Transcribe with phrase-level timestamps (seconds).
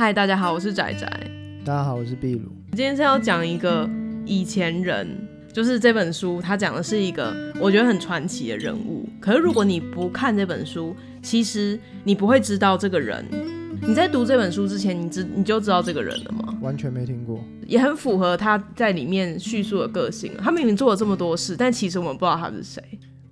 [0.00, 1.06] 嗨，大家好，我是仔仔。
[1.62, 2.48] 大家好，我是闭鲁。
[2.72, 3.86] 今天是要讲一个
[4.24, 5.06] 以前人，
[5.52, 9.06] 就是这本书，它讲的是一个我觉得很传奇的人物。
[9.20, 13.22] 可是如果你不看这本书，其实你不会知道这个人。
[13.86, 16.56] 你在读这本书之前，你知你就知道这个人了吗？
[16.62, 20.32] 完全没听过，也很符合他在里面叙述的个性。
[20.42, 22.82] 他明明做了这么多事，但其实我们不知道他是谁。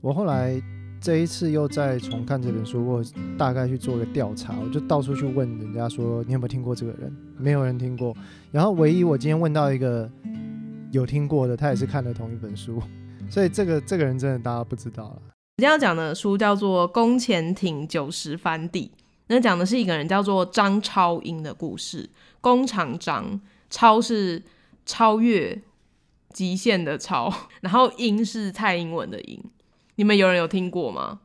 [0.02, 0.60] 我后来。
[1.00, 3.04] 这一次又再重看这本书，我
[3.38, 7.16] 大概去做个调查，我就到处去问人家说，你有没有听过这个人？
[7.36, 8.14] 没有人听过。
[8.50, 10.10] 然后唯一我今天问到一个
[10.90, 12.82] 有听过的，他也是看了同一本书，
[13.30, 15.22] 所以这个这个人真的大家不知道了。
[15.58, 18.90] 今天要讲的书叫做《宫前町九十番地》，
[19.28, 22.10] 那讲的是一个人叫做张超英的故事。
[22.40, 24.42] 弓长张，超是
[24.84, 25.62] 超越
[26.32, 29.40] 极限的超，然后英是蔡英文的英。
[29.98, 31.18] 你们有人有听过吗？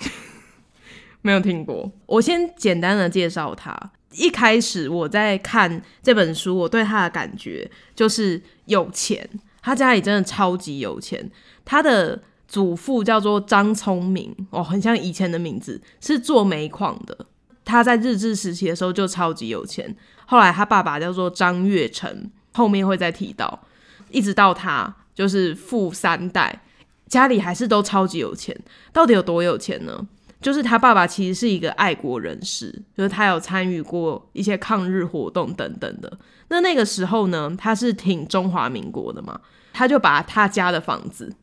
[1.22, 1.92] 没有听过。
[2.06, 3.72] 我先简单的介绍他。
[4.10, 9.28] 一开始我在看这本书，我对他的感觉就是有钱。
[9.62, 11.30] 他家里真的超级有钱。
[11.64, 17.26] 他的祖父叫做张聪明，哦，很像以前的名字，是做煤矿的。
[17.64, 19.96] 他在日治时期的时候就超级有钱。
[20.26, 23.62] 后来他爸爸叫做张月成，后面会再提到，
[24.10, 26.62] 一直到他就是富三代。
[27.06, 28.56] 家里还是都超级有钱，
[28.92, 30.06] 到底有多有钱呢？
[30.40, 36.18] 就是他爸爸其实是一个爱国人士，就是他有参与过一些抗日活动等等的。
[36.48, 39.40] 那那个时候呢，他是挺中华民国的嘛，
[39.72, 41.34] 他就把他家的房子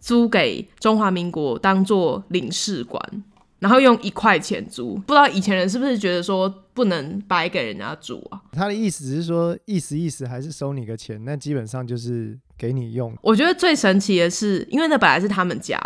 [0.00, 3.22] 租给中华民国当做领事馆，
[3.60, 4.96] 然后用一块钱租。
[5.06, 8.42] 不知道以前人是不是觉得说不能白给人家住啊？
[8.50, 12.38] 他的意思是说，意思意思还是收你个钱，那基本上就是。
[12.60, 15.80] 给你用，我觉得最神奇的是，因为那本来是他们家，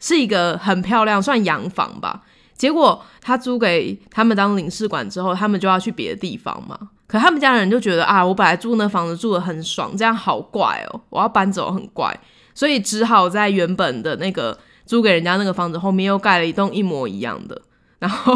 [0.00, 2.24] 是一个很漂亮，算洋房吧。
[2.56, 6.76] 结果他租给他们当领事馆之后，他们就要去别的地方嘛。
[7.06, 12.12] 可他们家人就觉得啊，我本来住那房子住的很爽，这样好怪哦，我要搬走很怪，
[12.56, 17.60] 所以只好在原本的那个租给人家那个房子后面又盖了一栋一模一样的，
[18.00, 18.34] 然后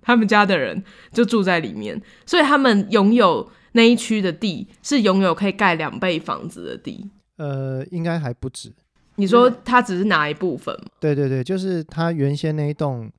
[0.00, 0.82] 他们家的人
[1.12, 3.50] 就住在里面，所以他们拥有。
[3.74, 8.70] 那一区的地是拥有可以盖两倍房子的地，呃，应该还不止。
[9.14, 10.90] 你说他只是拿一部分吗？
[11.00, 13.10] 对对对，就是他原先那一栋，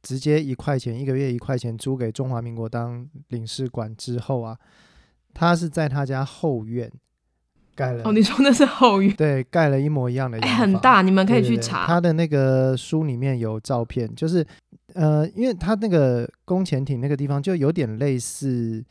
[0.00, 4.56] 直接一块钱一个月一块钱租给中华民国当领事馆之后啊，
[5.34, 6.90] 他是在他家后院
[7.76, 8.02] 盖了。
[8.04, 9.14] 哦，你说那是后院？
[9.14, 11.86] 对，盖了一模一样的，欸，很大，你们可以去查。
[11.86, 14.44] 他的那个书里面有照片，就是
[14.94, 18.84] 呃，因为他那个宫潜艇那个地方就有点类似。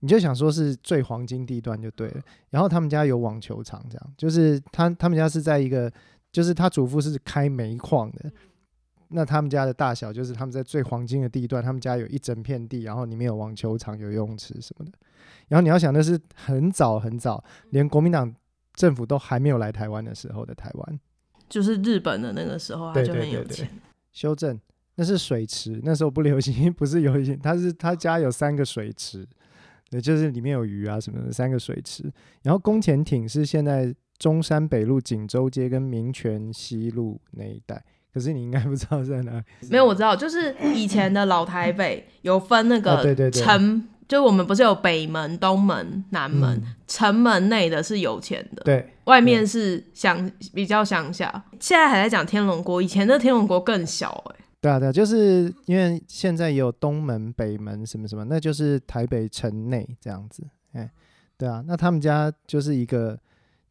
[0.00, 2.20] 你就想说是最黄金地段就对了，
[2.50, 5.90] 然后他们家有网球场，这样就是他他们家是在一个，
[6.30, 8.30] 就是他祖父是开煤矿的，
[9.08, 14.92] 那他们家的大小就是他们在最黄金的地段，他们家有一整片地，然后里面有网球场、有游泳池什么的。
[15.48, 18.34] 然后你要想那是很早很早，连国民党
[18.74, 21.00] 政府都还没有来台湾的时候的台湾，
[21.48, 23.46] 就是日本的那个时候，他就很有钱。
[23.46, 23.68] 对对对对。
[24.12, 24.58] 修正，
[24.96, 29.26] 那是水池，那时候不流行， 不是游行，他是他家有三个水池。
[29.88, 32.10] 对，就是里面有鱼啊什么的，三个水池。
[32.42, 37.84] 然后宫前町是现在中山北路锦州街跟民权西路那一带，
[38.16, 39.44] 可是你应该不知道在哪里。
[39.68, 51.44] 没有，我知道，就是以前的老台北 有分那个城，哦、对对对，就我们不是有北门、东门、南门，嗯、城门内的是有钱的，对，外面是乡比较乡下。
[51.60, 54.44] 现在还在讲天龙国，以前的天龙国更小哎、欸。
[54.62, 60.42] 对啊，对啊，就是因为现在也有东门、北门什么什么，那就是台北城内这样子。
[60.72, 60.90] 哎，
[61.36, 63.18] 对啊，那他们家就是一个，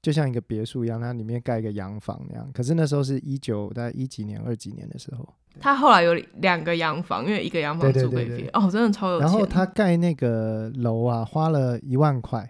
[0.06, 2.48] 就像一个别墅一样，它里面盖一个洋房那样。
[2.54, 5.28] 可是那时候是一九大概一几年、二几年的时候。
[5.60, 8.50] 他后来有两个洋房，因为一个洋房租给别人。
[8.54, 9.28] 哦，真的超有钱。
[9.28, 12.48] 然后他盖那个楼啊，花了一万块。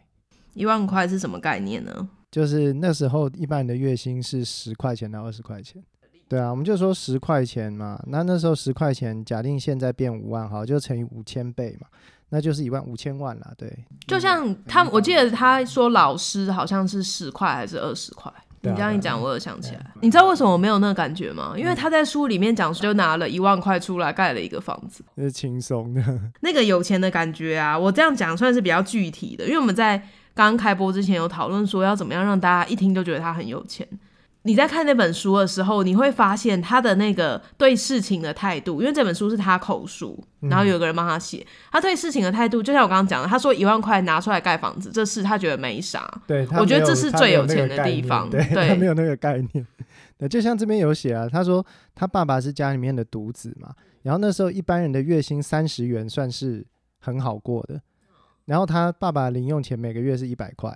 [0.54, 2.10] 一万块是什么概念呢？
[2.30, 5.82] 就是那时候一般人的月薪是十块钱到二十块钱。
[6.28, 11.88] 对啊，我们就说十块钱嘛，那那时候十块钱，假定现在变五万，好，就乘以五千倍嘛，
[12.30, 13.54] 那就是一万五千万啦。
[13.58, 18.32] 对，就像他，我记得他说老师好像是十块还是二十块，
[18.62, 19.86] 你这样一讲，我有想起来。
[20.02, 21.54] 你知道为什么我没有那个感觉吗？
[21.56, 26.02] 因为他在书里面讲，就拿了一万块出来盖了一个房子，那 是轻松的。
[26.42, 30.02] 那个有钱的感觉啊，我这样讲算是比较具体的，因为我们在
[30.34, 33.88] 刚开播之前有讨论说要怎么样让大家一听就觉得他很有钱。
[34.46, 46.08] 你在看那本书的时候，你会发现他的那个对事情的态度，因为这本书是他口述，然后有个人帮他写，嗯、他对事情的态度，就像我刚刚讲的，他说一万块拿出来盖房子，这事他觉得没啥。
[46.28, 48.30] 对，我觉得这是最有钱的地方。
[48.30, 49.66] 对，对他没有那个概念。
[50.20, 51.66] 对，就像这边有写啊，他说
[51.96, 56.64] 他爸爸是家里面的独子嘛，然后那时候一般人的月薪三十元算是
[57.00, 57.82] 很好过的。
[58.46, 60.72] 然后他爸爸零用钱每个月是一百块，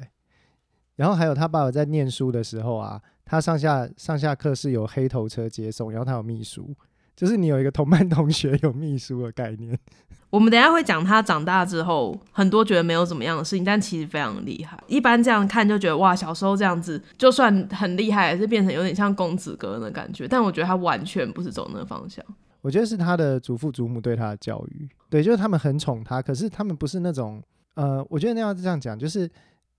[0.95, 3.00] 然后还有他爸爸在念书的时候啊，
[3.30, 6.76] 他上下上下课是有黑头车接送，然后他有秘书，
[7.16, 9.78] 就是你有一个同班同学有秘书的概念。
[10.31, 14.78] 我们等一下会讲他长大之后很多觉得没有怎么样的事情，但其实非常厉害。
[14.88, 20.28] 一般这样看就觉得哇，小时候这样子就算很厉害，也是变成有点像公子哥的感觉。
[20.28, 22.26] 但我觉得他完全不是走那个方向。
[22.62, 27.42] 我觉得是他的祖父祖母对他的教育，对，就是他们很宠他，可是他们不是那种。
[27.76, 29.30] 呃，我觉得那样这样讲，就是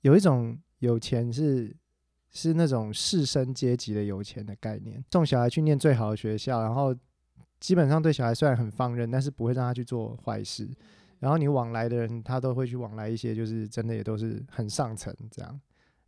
[0.01, 1.71] 有一种有钱是
[2.33, 6.95] 是那种士绅阶级的有钱的概念，送小孩去念最好的学校，然后
[7.59, 10.69] 基本上对小孩虽然很放任，但是不会让他去做坏事。
[11.19, 15.61] 然后你往来的人，他都会去往来一些，就是真的也都是很上层这样。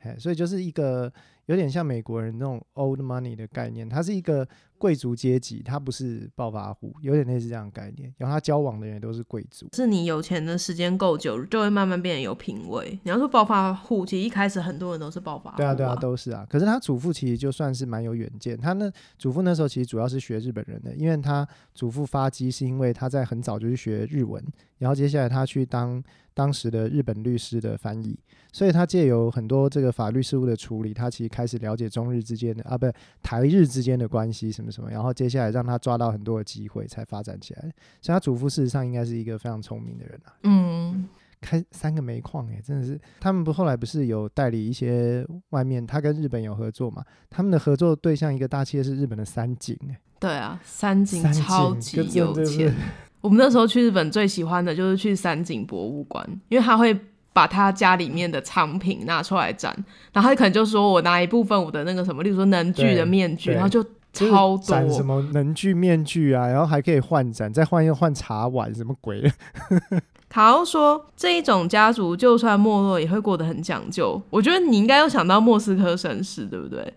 [0.02, 1.12] 嘿，所以就是一个
[1.46, 4.46] 有点像美国人那种 old money 的概念，它是一个。
[4.82, 8.12] 贵族阶级，他不是暴发户，有点类似这样的概念。
[8.18, 9.68] 然后他交往的人都是贵族。
[9.74, 12.98] 是你有钱的时间够久，就会慢慢变得有品味。
[13.04, 15.56] 你要说暴发户，其实一开始很多人都是暴发户。
[15.56, 16.44] 对啊，对啊，都是啊。
[16.50, 18.58] 可是他祖父其实就算是蛮有远见。
[18.58, 21.46] 他那祖父那时候其实主要是学日本人的，因为他
[21.76, 24.44] 祖父发迹是因为他在很早就去学日文，
[24.78, 26.02] 然后接下来他去当
[26.34, 28.18] 当时的日本律师的翻译，
[28.52, 32.90] 所以他借由很多这个法律事务的处理，他其实开始了解中日之间的啊，不
[33.22, 34.72] 台日之间的关系什么。
[34.72, 34.90] 什么？
[34.90, 37.60] 然后接下来让他抓到很多的机会，才发展起来。
[38.00, 40.32] 所以他祖父事实上应该是一个非常聪明的人啊。
[40.44, 41.06] 嗯，
[41.42, 42.98] 开三个煤矿，哎，真的是。
[43.20, 47.04] 他们不后来不是有代理一些外面，他跟日本有合作嘛？
[47.28, 52.74] 他们的合作对象一个大企业是日本的三井，哎，对啊，三井超级有钱。
[53.22, 56.94] 我们那时候去日本最喜欢的就是去三井博物馆，因为他会
[57.32, 59.74] 把他家里面的藏品拿出来展，
[60.12, 63.82] 然后他可能就说我拿一部分我的那个什么，例如说能剧的面具，然后就。
[64.14, 69.32] 超多展什么能剧面具啊，然后还可以换展，再换又换茶碗，什么鬼？
[70.28, 74.20] 卡欧说，这一种家族就算没落也会过得很讲究。
[74.28, 76.92] 我觉得你应该有想到莫斯科绅士，对不对？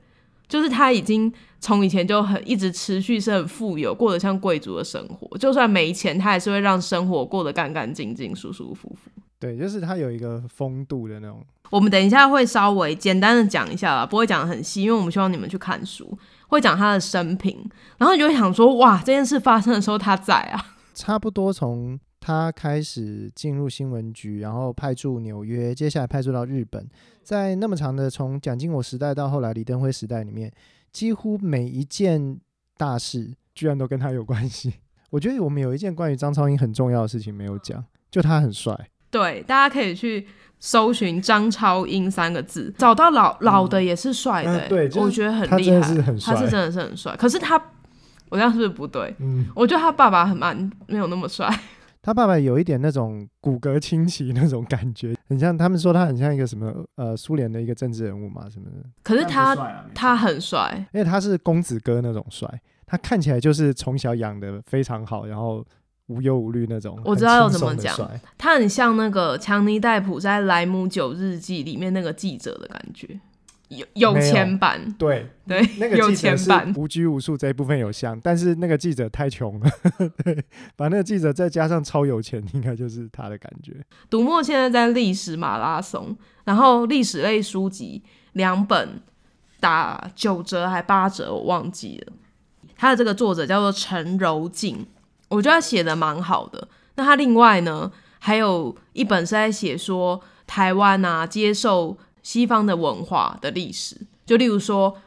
[0.50, 1.32] 就是他已经
[1.66, 5.36] 从以前就很一直持续是很富有，过得像贵族的生活。
[5.40, 9.10] 就算没钱，他还是会让生活过得干干净净、舒舒服服。
[9.40, 11.44] 对，就是他有一个风度的那种。
[11.72, 16.16] 我们等一下会稍微简单的讲一下啦，不会讲的很细，因为我们希望你们去看书。
[16.50, 20.64] 会讲他的生平，然后你就会想说，哇，这件事发生的时候他在啊。
[20.94, 26.88] 差不多从他开始进入新闻局，然后派驻纽约，接下来派驻到日本，
[27.24, 30.52] 在那么长的从蒋经国时代到后来李登辉时代里面，
[30.96, 32.40] 几乎每一件
[32.78, 34.76] 大事居然都跟他有关系。
[35.12, 38.74] 我觉得我们有一件关于张超英很重要的事情没有讲，就他很帅。
[39.12, 40.26] 对，大家可以去。
[40.58, 47.16] 搜寻张超英三个字，找到老老的也是帅的、欸嗯，对，我觉得很厉害，他是，他是真的是很帅。
[47.18, 47.62] 可是他，
[48.30, 49.14] 我这样是不是不对？
[49.20, 50.58] 嗯，我觉得他爸爸很蛮
[50.88, 51.48] 没有那么帅。
[52.06, 58.88] 他爸爸有一点那种骨骼清奇那种感觉， 很像他们说他很像一个什么呃苏联的一个政治人物嘛什么的。
[59.02, 59.56] 可是他
[59.96, 62.48] 他很帅，因为他是公子哥那种帅，
[62.86, 65.66] 他看起来就是从小养的非常好，然后。
[66.08, 67.98] 无忧无虑那种，我知道要怎么讲，
[68.38, 73.20] 他很像那个强尼戴普在《莱姆酒日记》里面那个记者的感觉，
[73.70, 79.70] 有有钱版，对对，那个记者是无拘无束这一部分有像，但是那个记者太穷了，
[80.24, 80.44] 对，
[80.76, 83.74] 把那个记者再加上超有钱，应该就是他的感觉。
[84.10, 89.02] 读墨现在在历史马拉松，然后历史类书籍两本
[89.60, 92.14] 打九折还八折，我忘记了。
[92.78, 94.86] 他的这个作者叫做陈柔静。
[95.30, 96.68] 我觉得他写的蛮好的。
[96.96, 103.96] 那他另外呢，还有一本是在写说台湾啊，接受西方的文化的历史。
[104.26, 104.98] 就例如说，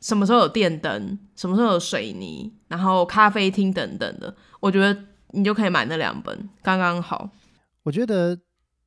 [0.00, 4.32] 什么时候有电灯，什么时候有水泥，然后咖啡厅等等的。
[4.60, 4.96] 我觉得
[5.32, 7.28] 你就可以买那两本，刚刚好。
[7.82, 8.38] 我觉得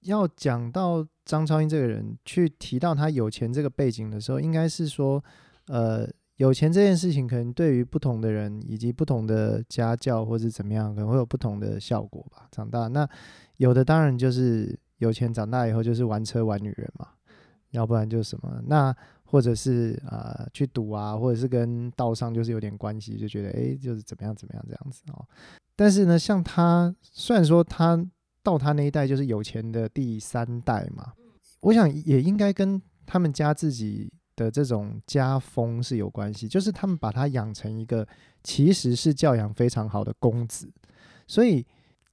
[0.03, 5.21] 要讲到张超英这个人，去提到他有钱这个背景的时候，应该是说，
[5.67, 6.09] 呃。
[6.37, 12.47] 有钱这件事情，可能对于不同的人以及不同的家教或是怎么样，可能会有不同的效果吧。
[12.51, 13.07] 长大，那
[13.57, 17.09] 有的当然就是有钱，长大以后就是玩车玩女人嘛，
[17.71, 25.25] 要不然就什么，那或者是呃去赌啊，或者是跟道上就是有点关系，就觉得诶，就是怎么样怎么样这样子哦。
[25.75, 28.01] 但是呢，像他虽然说他
[28.43, 31.13] 到他那一代就是有钱的第三代嘛，
[31.61, 34.11] 我想也应该跟他们家自己。
[34.33, 38.07] 的这种家风是有关系，就是他们把他养成一个
[38.41, 40.71] 其实是教养非常好的公子，
[41.27, 41.63] 所以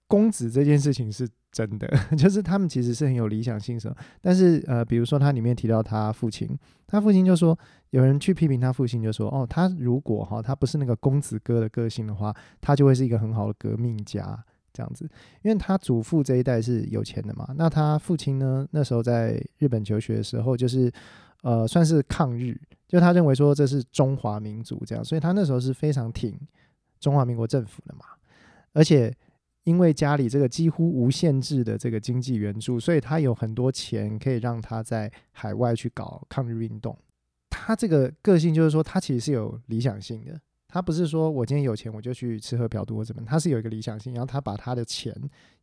[0.09, 3.97] 公子这件事情是真的， 就是他们其实是很有理想性的。
[4.21, 6.49] 但是呃，比如说他里面提到他父亲，
[6.87, 7.59] 他父亲就说，
[7.90, 14.45] 有人去批评他父亲，就说哦，他如果哈他不是那个公子哥的个性的话，他就会是一个很好的革命家。
[14.71, 15.09] 这样子。
[15.43, 20.93] 因为他祖父这一代是有钱的嘛，那他父亲呢，那时候在日本求学的时候，就是
[21.43, 26.38] 呃算是抗日，就他认为说这是中华民族这样，所以他那时候是非常挺
[27.00, 28.05] 中华民国政府的嘛，
[28.75, 29.12] 而且。
[29.68, 36.96] 因为家里这个几乎无限制的这个经济援助，所以他有很多钱可以让他在海外去搞抗日运动。
[37.50, 40.40] 他这个个性就是说，他其实是有理想性的。
[40.68, 45.14] 他不是说我今天有钱我就去吃喝嫖赌或怎么，他是有一个理想性，然后他把他的钱，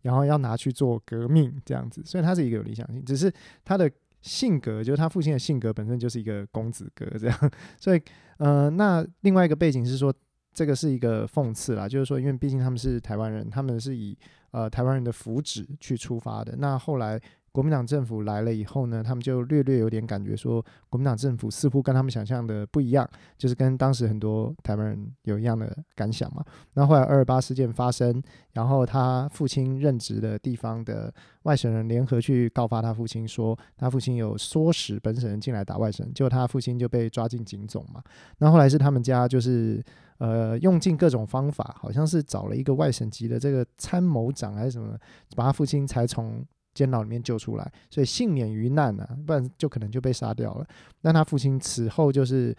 [0.03, 2.03] 然后要拿去做革命这样子。
[2.05, 3.33] 所以他是一个有理想性，只是
[3.63, 3.89] 他的
[4.21, 7.51] 性格，就是他父亲的性格本身就是一个公子哥这样。
[7.81, 8.01] 所以，
[8.37, 10.13] 呃，那另外一个背景是说。
[10.55, 14.17] 这个是一个讽刺啦，就是说，因为毕竟他们是台湾人，他们是以
[14.49, 16.55] 呃台湾人的福祉去出发的。
[16.57, 17.21] 那后来。
[17.55, 26.43] 国民党政府来了以后呢，他们就略略有点感觉说，国民党政府似乎跟他们想象的不一样，就是跟当时很多台湾人有一样的感想嘛。
[26.73, 28.21] 那后来二二八事件发生，
[28.51, 38.03] 然后他父亲任职的地方的外省人联合去告发他父亲，说他父亲有唆使本省人进来打外省，结果他父亲就被抓进警总嘛。
[38.39, 39.81] 那后来是他们家就是
[40.17, 44.97] 呃用尽各种方法，好像是找了一个外省籍的这个参谋长还是什么，
[45.35, 46.45] 把他父亲才从。
[46.75, 50.67] 监牢里面救出来，所以幸免于难啊，不然就可能就被杀掉了。
[51.01, 52.53] 但他父亲此后就是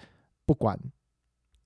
[0.46, 0.74] 不管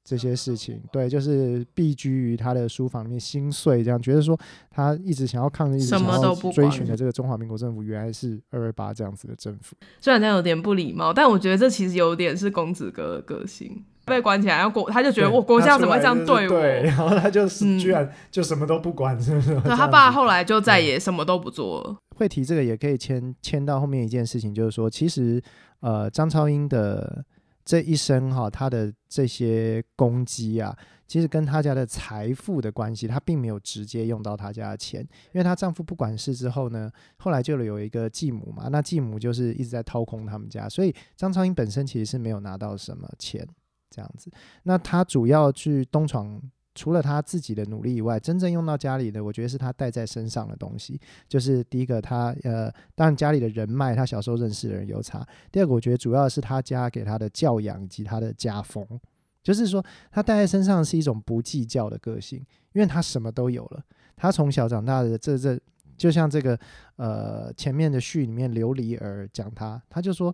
[0.02, 4.36] 这些事情，对，就是避居于他的书房里面心碎，这样觉得说
[4.68, 9.76] 他一直想要抗日，一直想要追寻的这个中华民国政府，原来是二二八这样子的政府。
[10.00, 13.84] 虽然这样有点不礼貌，但我觉得这其实有点是公子哥的个性。
[14.10, 16.48] 被关起来，然后国他就觉得我国家怎么会这样对我？
[16.48, 19.54] 对，然后他就是居然就什么都不管，是不是？
[19.60, 21.96] 对， 他爸后来就再也什么都不做了。
[22.16, 25.42] 会提这个也可以牵牵到后面一件事情，就是说，其实
[25.80, 27.24] 呃，张超英的
[27.64, 30.76] 这一生哈，他的这些攻击啊，
[31.06, 35.00] 其实跟他家的财富的关系，他并没有直接用到他家的钱，
[35.32, 43.46] 因为她丈夫不管事之后呢，后来就有一个继母嘛，那继母就是一直在掏空他们家，所以张超英本身其实是没有拿到什么钱。
[43.90, 44.30] 这样子，
[44.62, 46.40] 那他主要去东闯，
[46.76, 51.00] 除了他自己的努力以外，真正用到家里的，我觉得是他带在身上的东西。
[51.28, 55.26] 就是第一个他，他呃，当然家里的人脉，他小时候认识的人有差。
[55.50, 58.86] 第二个，我觉得主要是他家给他的教养以及他的家风，
[59.42, 62.38] 就是说他带在身上是一种不计较的个性，
[62.72, 63.82] 因为他什么都有了。
[64.16, 65.58] 他从小长大的这这，
[65.96, 66.56] 就像这个
[66.94, 70.32] 呃前面的序里面琉璃儿讲他，他就说。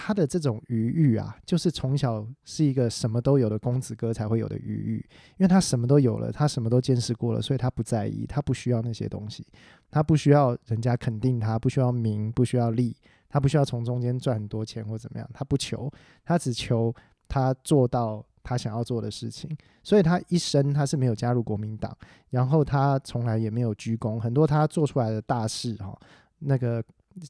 [0.00, 5.04] 他的这种余裕啊，就是从小是一个什么都有的公子哥才会有的余裕，
[5.38, 9.44] 因为他什么都有了，他什么都见识过了，所以他不在意，他不需要那些东西，
[9.90, 12.96] 他不需要人家肯定他，不需要名，不需要利，
[13.28, 15.90] 他不需要从中间赚很多钱或怎么样，他不求，
[16.24, 16.94] 他只求
[17.26, 19.50] 他做到他想要做的事情，
[19.82, 21.92] 所以他一生他是没有加入国民党，
[22.30, 25.98] 然后他从来也没有居功，很多他做出来的大事哈，
[26.38, 26.80] 那个。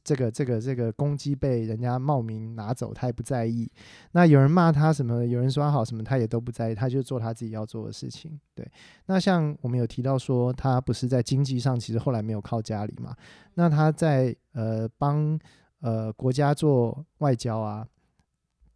[0.03, 3.69] 这个这个这个公鸡被人家冒名拿走，他也不在意。
[4.11, 8.39] 那有人骂他什么，有人说他好什么，他也都不在意，他就做他自己要做的事情。
[8.55, 8.69] 对，
[9.05, 13.15] 那像我们有提到说，他不是在经济上，其实后来没有靠家里嘛。
[13.55, 15.39] 那他在呃帮
[15.81, 17.87] 呃国家做外交啊。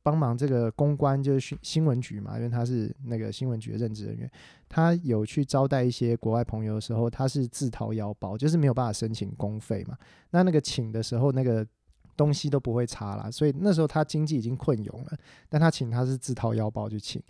[0.03, 4.29] 帮忙这个公关就是新新闻局嘛，因为他是那个新闻局的任职人员，
[4.67, 9.97] 他有去招待一些国外朋友的时候，他是自掏腰包，就是没有办法申请公费嘛。
[10.31, 11.65] 那那个请的时候，那个
[12.17, 15.17] 东西都不会差啦，所以那时候他经济已经困窘了，
[15.47, 17.23] 但他请他是自掏腰包去请，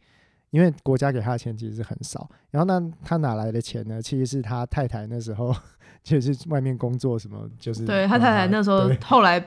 [0.50, 2.28] 因为国家给他的钱其实是很少。
[2.50, 4.02] 然后那他哪来的钱呢？
[4.02, 5.56] 其实是他太太那时候
[6.02, 9.40] 就是外面工作什么，就是对他太太那时候后来。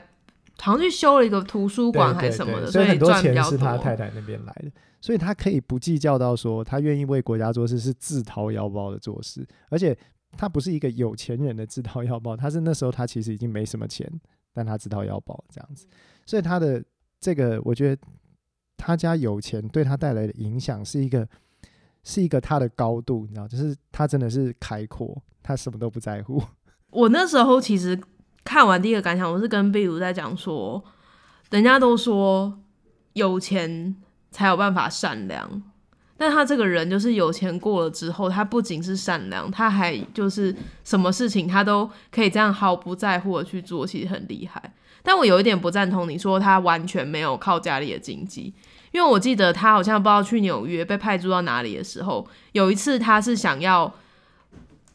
[0.58, 4.70] 好像去修了一个图书馆还是什么的，所以很多钱是他太太那边来的，
[5.00, 9.96] 所以他可以不计较到说他愿意为国家做事是自掏腰包的做事，而且
[10.36, 14.10] 他不是一个有钱人的自掏腰包，他是那时候他其实已经没什么钱，
[14.52, 15.86] 但他自掏腰包这样子，
[16.24, 16.82] 所以他的
[17.20, 18.02] 这个我觉得
[18.76, 21.28] 他家有钱对他带来的影响是一个
[22.02, 26.42] 是一个他的高度，你知道，就是他真的是开阔，他什么都不在乎。
[26.90, 28.00] 我那时候其实。
[28.46, 30.82] 看完第一个感想，我是跟壁如在讲说，
[31.50, 32.56] 人家都说
[33.14, 33.96] 有钱
[34.30, 35.60] 才有办法善良，
[36.16, 44.72] 但他这个人就是有钱过了之后，他不仅是善良，他还就是什么事情他都可以这样毫不在乎的去做，其实很厉害。
[45.02, 48.54] 但我有一点不赞同你说他完全没有靠家里的经济，
[48.92, 53.92] 因为我记得他好像不知道去纽约被派驻到哪里的时候，有一次他是想要。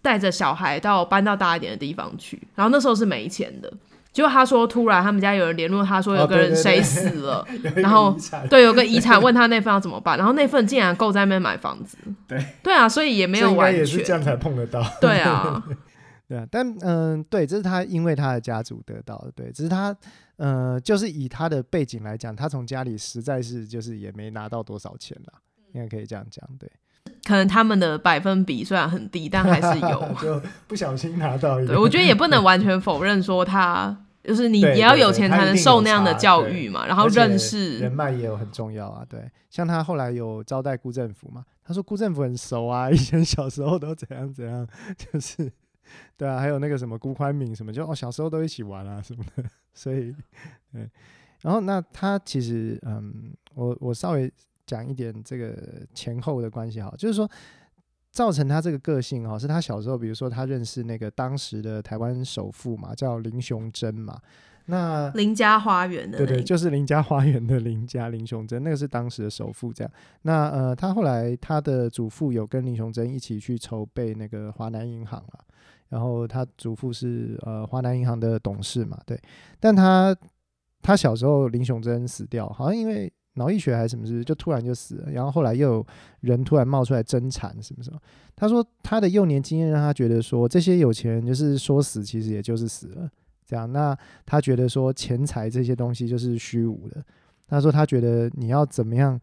[0.01, 3.71] 带着小孩到搬到大一点的地方去，然后那时候是没钱的。
[4.11, 8.13] 结果他说，突然他们家有人联络他说，有个人谁死了，哦、对对对，然后
[8.49, 11.97] 对有个遗产，问他那份要怎么办，然后那份竟然够在那边买房子。
[12.27, 13.79] 对对啊，所以也没有完全。
[13.79, 14.83] 也是这样才碰得到。
[14.99, 15.63] 对啊，
[16.27, 19.95] 对啊，但嗯，对，这是他因为他的家族得到的，对，只是他，
[20.35, 25.39] 呃，就是以他的背景来讲，他从家里实在是就是也没拿到多少钱啦，
[25.73, 26.69] 应该可以这样讲，对。
[27.23, 31.73] 可能他们的百分比虽然很低，但还是有， 就不小心拿到一个。
[31.73, 39.29] 对，我觉得也不能完全否认说他就是你也要有钱才能受那样的教育嘛，然后认识人脉也有很重要啊，对。
[39.49, 45.51] 像他后来有招待辜振甫嘛，他说辜振甫很熟啊，以前小时候都怎样怎样，就是。
[46.15, 50.15] 对啊，还有那个什么辜宽敏什么，就哦小时候都一起玩啊什么的，所以
[50.71, 50.89] 对。
[51.41, 54.31] 然后那他其实嗯，我我稍微
[54.71, 55.53] 讲一点这个
[55.93, 57.29] 前后的关系哈，就是说
[58.11, 64.17] 造成他这个个性哈，是他小时候，比如说他认识那个当时的台湾首富嘛，叫林雄珍嘛。
[64.67, 69.91] 那林家花园的，对对，就是林家花园的林家林雄珍，那个是当时的首富这样。
[70.21, 75.45] 那呃，他后来他的祖父有跟林雄珍一起去筹备那个华南银行了。
[75.89, 79.19] 然后他祖父是呃华南银行的董事嘛，对，
[79.59, 80.15] 但他
[80.81, 85.11] 他小时候林雄珍死掉，好像因为脑溢血还是什么事，就突然就死了。
[85.11, 85.87] 然后后来又有
[86.19, 87.99] 人突然冒出来争产什么什么。
[88.35, 93.09] 他说他的幼年经验让他觉得说，这些有钱人就是说死其实也就是死了
[93.45, 93.71] 这样。
[93.71, 97.03] 那他觉得说钱财这些东西就是虚无的。
[97.47, 99.19] 他说他觉得你要怎么样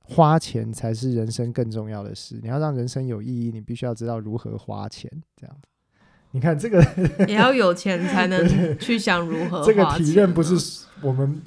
[0.00, 2.38] 花钱才是人生更重要的事。
[2.42, 5.56] 你要让人生有意义，你必须要知道如何花钱这样。
[6.36, 6.84] 你看这个
[7.26, 9.64] 也要有钱才能去想如何。
[9.64, 11.40] 这个体验不是我们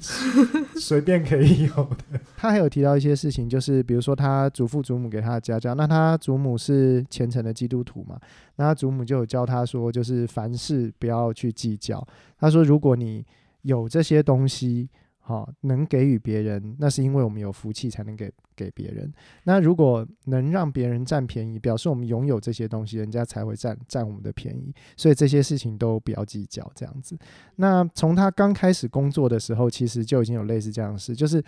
[0.74, 2.18] 随便可以有的。
[2.36, 8.18] 他还有提到一些事情，就是比如说他祖父祖母给他的家教，那他祖母是虔诚的基督徒嘛，
[8.56, 12.04] 那他祖母就有教他说，就是凡事不要去计较。
[12.36, 13.24] 他说，如果你
[13.62, 14.88] 有这些东西。
[15.30, 19.12] 好，能给予别人，那是因为我们有福气才能给给别人。
[19.44, 24.74] 那如果能让别人占便宜，表示我们拥有这些东西，人家才会占占我们的便宜。
[24.96, 27.16] 所以这些事情都不要计较，这样子。
[27.54, 31.40] 那从他刚开始工作的时候，其实就已经有类似这样的事，就是。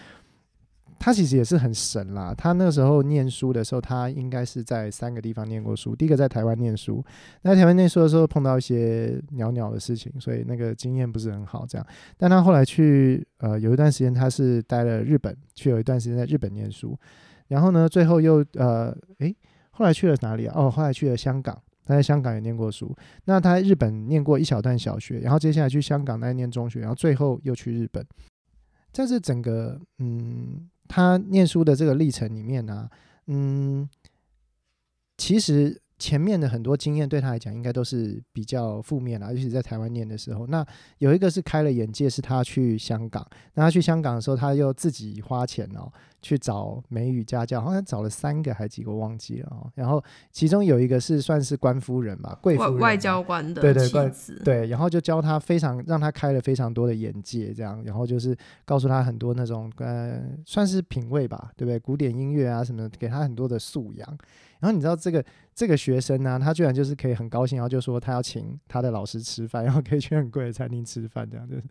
[1.05, 2.33] 他其实也是很神啦。
[2.33, 5.97] 他那个时候念书的时候，他应该是在三个地方念过书。
[5.97, 7.05] 第一个在台湾念书，
[7.43, 11.67] 那台湾念书的时候碰到一些鸟鸟的事情，所以那个经验不是很好。
[11.67, 11.85] 这样，
[12.17, 16.97] 但他后来去呃有一段时间，他是待了日本，去有一段时间在日本念书。
[17.49, 19.35] 然后呢，最后又呃诶，
[19.73, 20.55] 后来去了哪里啊？
[20.57, 22.95] 哦，后来去了香港，他在香港也念过书。
[23.25, 28.07] 那他在日本念过一小段小学，然后接下来去香港再念中学，然后最后又去日本。
[28.93, 30.69] 在这整个嗯。
[30.95, 32.87] 他念书的这个历程里面呢、
[33.27, 33.89] 嗯，
[35.17, 40.47] 其实前面的很多经验对他来讲应该都是比较负面啦，尤其在台湾念的时候。
[40.49, 40.63] 那
[40.99, 43.27] 有一个是开了眼界，是他去香港。
[43.55, 45.91] 那他去香港的时候，他又自己花钱哦。
[46.23, 49.71] 去找美语家教，好像找了三个还几个忘记了哦。
[49.75, 54.13] 然后其中有一个是算是官夫人吧，贵夫人，外交官的对对对
[54.45, 61.79] 对，然后就教他非常让他开了非常多的眼界，这样，然后就是告诉他很多那种呃算是品味吧，对不对？
[61.79, 64.19] 古典音乐啊什么，给他很多的素养。
[64.61, 71.65] 然后你知道这个这个学生呢、啊，他居然就是可以很高兴，然后就说他要请他的老师吃饭，然后可以去很贵的餐厅吃饭，这样就是。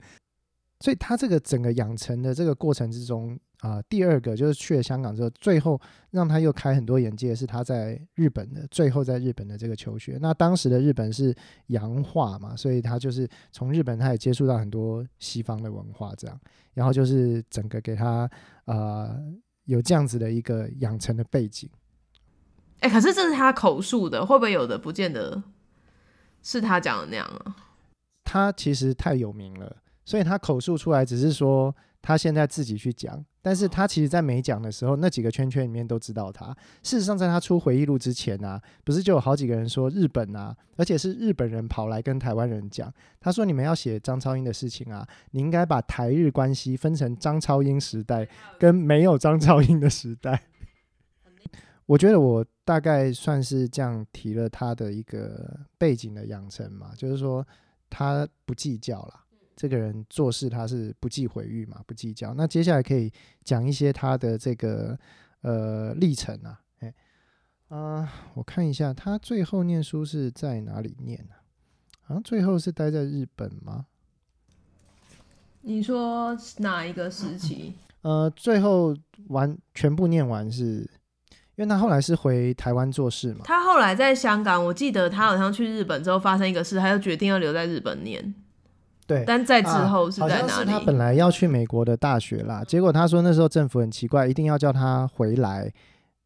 [0.81, 10.17] 所以他这个整个养成的这个过程之中啊、呃，第二个就是去了香港之后，最后让他又开很多眼界，是他在日本的最后在日本的这个求学。
[10.19, 11.33] 那当时的日本是
[11.67, 16.39] 洋化嘛，所以他就是从日本他也接触到很多西方的文化，这样，
[16.73, 18.29] 然后就是整个给他
[18.65, 19.15] 呃
[19.65, 21.69] 有这样子的一个养成的背景。
[22.79, 25.43] 哎、欸，可是这是他口述的，会不会有的不见得
[26.41, 27.55] 是他讲的那样啊？
[28.23, 29.77] 他其实太有名了。
[30.03, 36.47] 所以他口述出来只是说他现在自己去讲，但是他其实在没讲的时候，那几个圈圈里面都知道他。
[36.81, 48.27] 事实上，在他出回忆录之前啊，不是就有好几个人说日本啊，而且是日本人跑来跟台湾人讲，他说你们要写张超英的事情啊，你应该把台日关系分成张超英时代
[48.59, 50.41] 跟没有张超英的时代。
[51.85, 57.45] 我觉得我大概算是这样提了他的一个背景的养成嘛，就是说
[57.89, 59.25] 他不计较啦。
[59.61, 62.33] 这个人做事他是不计毁誉嘛，不计较。
[62.33, 64.97] 那接下来可以讲一些他的这个
[65.41, 66.87] 呃历程啊，哎，
[67.67, 71.45] 啊、呃，我看一下他最后念书是在哪里念呢、啊？
[72.01, 73.85] 好像最后是待在日本吗？
[75.61, 77.75] 你说哪一个时期？
[78.01, 78.97] 呃，最后
[79.27, 80.89] 完全部念完是，
[81.55, 83.41] 因为他后来是回台湾做事嘛。
[83.43, 88.33] 他后来在香港，我记得他好像去日本之后发生一个事，他就决定要留在日本念。
[89.11, 90.41] 对，但在之后是在哪里？
[90.41, 95.71] 啊、好像是他本来要去美国的大学啦，结果他说那时候政府很奇怪，一定要叫他回来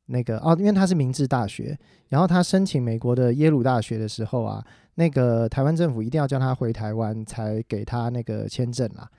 [0.06, 1.78] 那个哦，因为他是明治大学，
[2.10, 4.63] 然后他申请美国的耶鲁大学的时候啊，
[4.95, 9.10] 那个台湾政府一定要叫他回台湾才给他那个签证啦。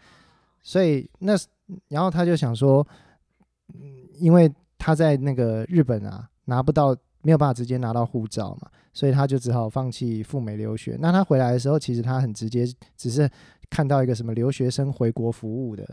[0.62, 1.32] 所以那
[1.88, 2.86] 然后他就想说，
[3.74, 3.80] 嗯，
[4.18, 10.96] 因为他在那个日本啊拿不到没有办法直接拿到护照嘛，所以他就只好放弃赴美留学。
[11.00, 12.64] 那他回来的时候，其实他很直接，
[12.96, 13.28] 只是
[13.70, 15.86] 看到一个什么留学生回国服务的。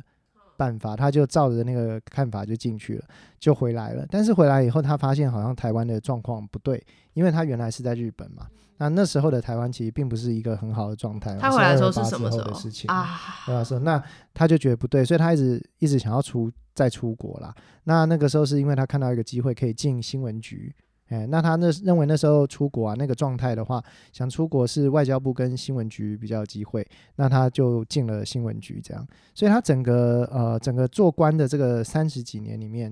[0.55, 3.03] 办法，他就照着那个看法就进去了，
[3.39, 4.05] 就回来了。
[4.07, 6.81] 但是回来以后，他发现好像台湾的状况不对，
[7.13, 8.45] 因为他原来是在日本嘛。
[8.77, 11.35] 那那时候的台湾其实并不是一个很好的状态。
[11.37, 13.19] 他回来的时候是什么时候的事情啊？
[13.47, 17.53] 对啊，说那他就觉得不对，所以他一直一直想要出再出国啦。
[17.85, 20.73] 那那个时候是因为他看到一个机会可以进新闻局。
[21.13, 26.83] 哎，那他那认为那时候出国啊，那个状态的话，想出国是外交部跟新闻局比较有机会，
[27.17, 32.91] 那他就进了新闻局，这样，所以他整个呃整个做官的这个三十几年里面，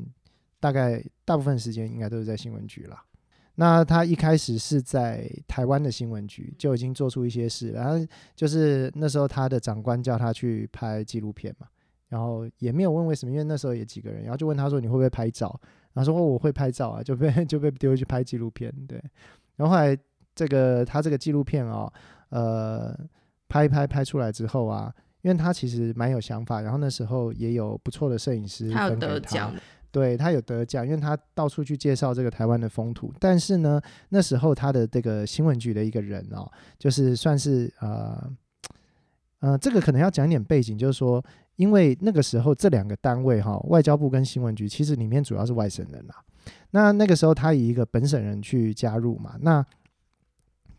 [0.60, 3.04] 大概大部分时间应该都是在新闻局啦。
[3.56, 8.06] 那他一开始是在台湾的新闻局就已经做出一些事，然后
[8.36, 11.66] 就是那时候他的长官叫他去拍纪录片嘛，
[12.08, 15.60] 然后也没有问为什么，因为那时候也几个人，然后就问他说，你会不会拍照？
[15.94, 19.02] 然后说：“哦，我会拍照啊，就被 就被丢去拍纪录片。”对，
[19.56, 19.98] 然后后来
[20.34, 21.92] 这个他这个纪录片哦，
[22.30, 22.98] 呃，
[23.50, 29.54] 拍一拍拍出来之后啊，因为他其实蛮有想法，然后那时候也有不错的摄影师他有得奖，
[29.92, 33.14] 对他有得奖，因为他到处去介绍这个台湾的风土。
[33.20, 36.50] 但是呢，那时候他的这个新闻局的一个人哦，
[36.80, 38.32] 就是算是呃
[39.40, 41.24] 呃，这个可能要讲一点背景，就是说。
[41.58, 46.16] 因为那个时候这两个单位哈，外交部跟新闻局，其实里面主要是外省人啦。
[46.72, 49.64] 那那个时候他以一个本省人去加入嘛，那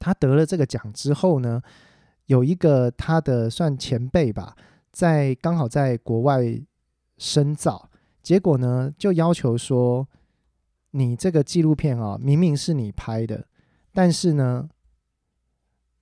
[0.00, 1.62] 他得了这个奖之后呢，
[2.26, 4.56] 有一个他的算前辈吧，
[4.90, 6.42] 在刚好在国外
[7.16, 7.88] 深造，
[8.22, 10.08] 结果呢就要求说，
[10.90, 13.46] 你这个纪录片啊，明明是你拍的，
[13.92, 14.68] 但是呢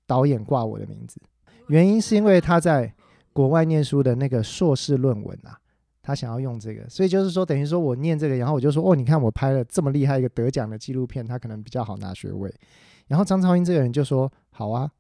[0.06, 1.20] 导演挂我的名字，
[1.66, 2.94] 原因是因为他在。
[3.40, 5.58] 国外念书的那个硕士论文啊，
[6.02, 12.54] 他想要用这个，所以就是说，等于说我念这个，然后我就说，哦，你看我拍了这么厉害一个得奖的纪录片，他可能比较好拿学位。
[13.08, 14.90] 然后张超英这个人就说，好啊，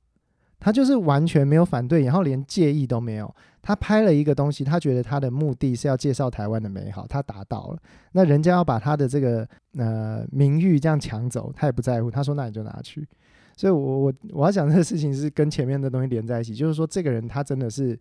[0.58, 3.30] 他就是完全没有反对，然后连介意都没有。
[3.60, 7.78] 他拍了一个东西，他觉得他的目的是要介绍台湾的美好，他达到了。
[8.12, 12.10] 那人家要把他的这个呃名誉这样抢走，他也不在乎。
[12.10, 13.06] 他说，那你就拿去。
[13.54, 17.98] 所以我我我要讲这个事情是跟前面的东西连在一起，就是说这个人他真的是。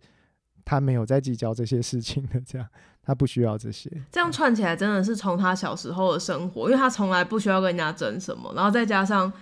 [0.70, 2.68] 他没有在计较这些事情的，这样
[3.02, 3.90] 他不需要这些。
[4.12, 9.32] 这样串起来真的是从他小时候的生活，因为他从来不需要跟人家争什么，然后再加上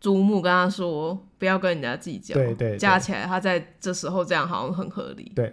[0.00, 5.32] 祖母跟他说不要跟人家计较，对对，对，加起来他在这时候这样好像很合理。
[5.34, 5.52] 对，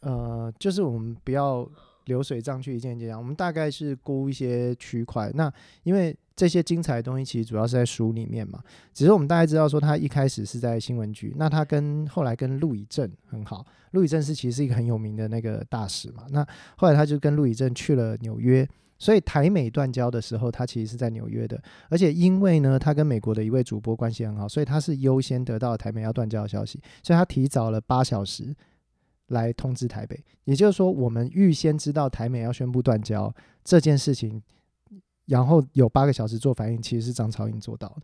[0.00, 1.68] 呃，就是我们不要
[2.06, 5.30] 流水账去一件一件讲，我们大概是估一些区块。
[5.34, 6.16] 那因为。
[6.36, 16.46] 这些精彩的东西其实主要是在书里面嘛，只是我们大概知道说他一开始是在新闻局，那他跟后来跟陆以正很好，陆以正是其实是一个很有名的那个大使嘛，那
[16.76, 18.68] 后来他就跟陆以正去了纽约，
[18.98, 28.54] 所以台美断交的时候，他其实是在纽约的，而且因为呢，他跟美国的一位主播关系很好，所以他是优先得到台美要断交的消息，所以他提早了八小时
[29.28, 34.42] 来通知台北，也就是说，我们预先知道台美要宣布断交这件事情。
[35.26, 38.02] 然后有八个小时做反应，其实是张超英做到的，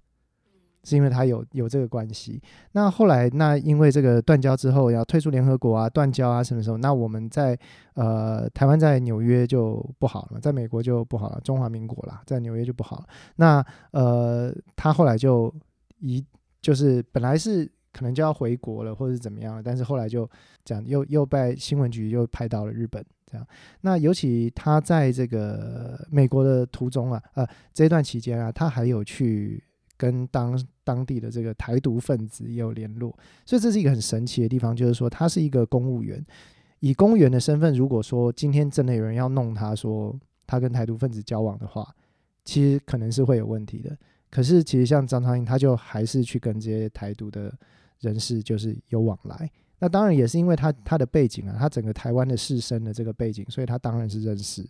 [0.84, 2.42] 是因为他有有这个关系。
[2.72, 6.76] 那后来，那因为这个断交之后要退出联合国啊，断交啊什么时候？
[6.76, 7.56] 那我们在
[7.94, 13.06] 呃台湾在纽约就不好了，在美国就不好了，中华民国啦，在纽约就不好了。
[13.36, 15.54] 那呃他后来就
[16.00, 16.24] 一
[16.60, 20.28] 就是本来是可能就要回国了，或者是怎么样，但是后来就
[20.64, 23.04] 这样又又被新闻局又派到了日本。
[23.32, 23.46] 这样，
[23.80, 29.64] 那尤其他在这个美国的途中啊，呃，这段期间啊，他还有去
[29.96, 33.16] 跟当当地的这个台独分子也有联络，
[33.46, 36.22] 所以这是一个很神奇的地方，就是说他是一个公务员，
[36.80, 40.14] 以公务员的身份，如果说今天真的有人要弄他说
[40.46, 41.88] 他跟台独分子交往的话，
[42.44, 43.96] 其实可能是会有问题的。
[44.30, 47.52] 可是其实像张超英，他就还是去跟这些台独的
[48.00, 49.50] 人士就是有往来。
[49.82, 54.64] 那当然也是因为他他的背景啊，他整个台湾的士绅的这个背景，所以他当然是认识。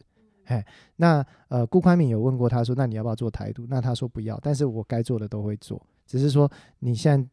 [0.45, 0.65] 哎，
[0.97, 3.67] 那呃，顾宽敏有问过他说，那你要不要做台独？
[3.69, 7.29] 那他说不要，但是我该做的都会做，只是说你现在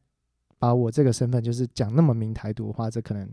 [0.58, 3.26] 把我这个身份就是讲那么明台独的话，这可能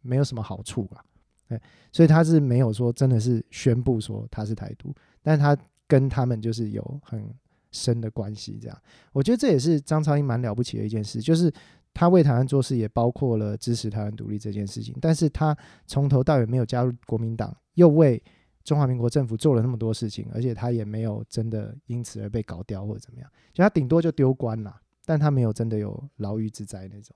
[0.00, 1.04] 没有什么好处啊。
[1.50, 7.32] 哎，所以他是没有说真的是宣布说他是台独，但他跟他们就是有很
[7.70, 8.58] 深的关系。
[8.60, 8.76] 这样，
[9.12, 11.48] 我觉得这也是张超英蛮了不起的一件事，就是。
[11.94, 18.22] 他为台湾做事也包括了支持台湾独立这件事情，但是他从头到尾没有加入国民党，又为
[18.64, 24.74] 中华民国政府做了那么多事情，而且他也没有真的因此而被搞掉或者怎么样，就他顶多就丢官了，
[25.04, 27.14] 但他没有真的有牢狱之灾那种。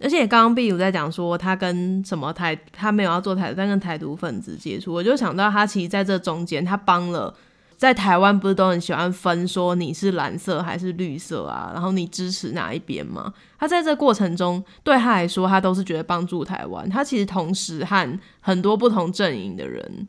[0.00, 7.34] 而且刚刚壁如在讲说他跟什么台，他没有要做台，但跟台独分子接触，我就想到他其实在这中间，他帮了。
[7.80, 11.70] 在台湾不是都很喜欢分说你是蓝色还是绿色啊？
[11.72, 13.32] 然后你支持哪一边吗？
[13.58, 16.86] 他在这过程中，对他来说，他都是觉得帮助台湾。
[16.90, 20.06] 他其实同时和很多不同阵营的人，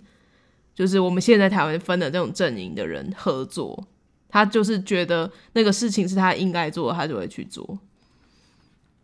[0.76, 3.82] 就是我们现在台湾分的这种阵营的人合作。
[4.28, 7.80] 他就是觉得那个事情是他应该做，他就会去做。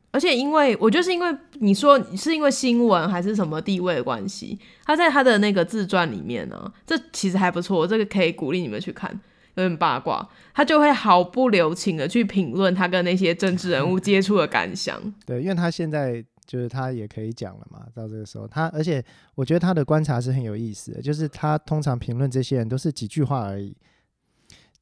[0.09, 9.11] 而且，因为我就是因为你说是因为新闻还是什么地位的关系，他在他的那个自传里面呢、这其实还不错，这个可以鼓励你们去看，
[9.55, 14.99] 有点八卦，他就会毫不留情的去评论他跟那些政治人物接触的感想。
[15.25, 19.03] 对，因为他现在就是他也可以讲了嘛，到这个时候，他而且
[19.35, 23.75] 我觉得他的观察是很有意思的，就是他通常评论这些人都是几句话而已。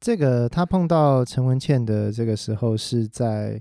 [0.00, 3.60] 这个他碰到陈文茜的这个时候是在。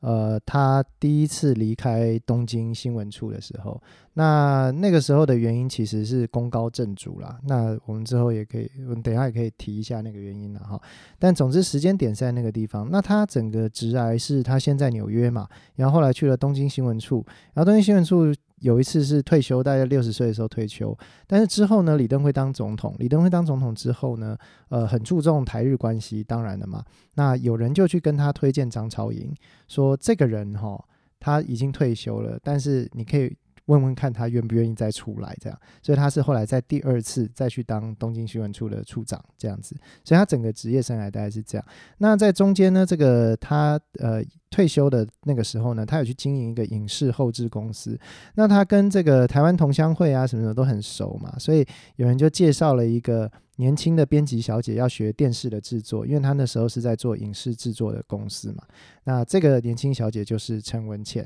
[0.00, 3.80] 呃，他第一次离开东京新闻处的时候，
[4.14, 7.38] 那那个时候的原因其实是功高震主啦。
[7.44, 10.80] 那我们之后也可以，我们等下也可以提一下那个原因了哈。
[11.18, 12.88] 但总之时间点在那个地方。
[12.90, 18.34] 那他整个职来是他先在纽约嘛，然后后来去了东京新闻处，然后东京新闻处。
[18.60, 20.96] 有一次是退休，大概六十岁的时候退休，
[21.26, 24.36] 但是之后呢，李登辉当总统，李登辉当总统之后呢，
[24.68, 26.84] 呃，很注重台日关系，当然了嘛。
[27.14, 29.34] 那有人就去跟他推荐张超英，
[29.66, 30.82] 说这个人哈，
[31.18, 35.58] 他已经退休了，但是你可以问问看他愿不愿意再出来，这样。
[35.82, 39.74] 所以他是后来在第二次再去当东京新闻处的处长，这样子。
[40.04, 41.66] 所以他整个职业生涯大概是这样。
[41.98, 44.22] 那在中间呢，这个他呃。
[44.50, 47.98] 退休的那个时候呢，他有去经营一个影视后制公司。
[48.34, 51.64] 那他跟这个台湾同乡会啊什么的都很熟嘛，所以
[51.96, 58.64] 有人就介绍了一个年轻的编辑小姐要学电视的制作，因为他那时候是在做影视制作的公司嘛。
[59.04, 61.24] 那这个年轻小姐就是陈文茜，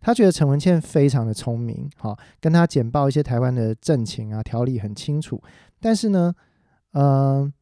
[0.00, 5.40] 他觉得陈文茜非常的聪明，好，跟他简报一些台湾的政情啊，条理很清楚。
[5.78, 6.34] 但是呢，
[6.94, 7.52] 嗯、呃，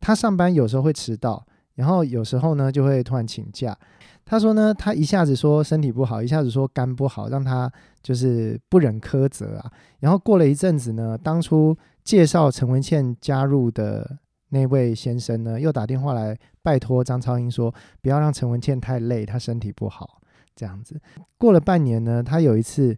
[0.00, 3.78] 他上班有时候会迟到，然后有时候呢就会突然请假。
[4.24, 7.70] 他说呢，他一下子说身体不好，一下子说肝不好，让他
[8.02, 9.70] 就是不忍苛责啊。
[10.00, 20.20] 然后过了一阵子呢，当初介绍陈文茜加入的那位先生呢，又打电话来拜托张超英说，不要让陈文茜太累，他身体不好。
[20.54, 21.00] 这样子
[21.38, 22.96] 过了半年呢，他有一次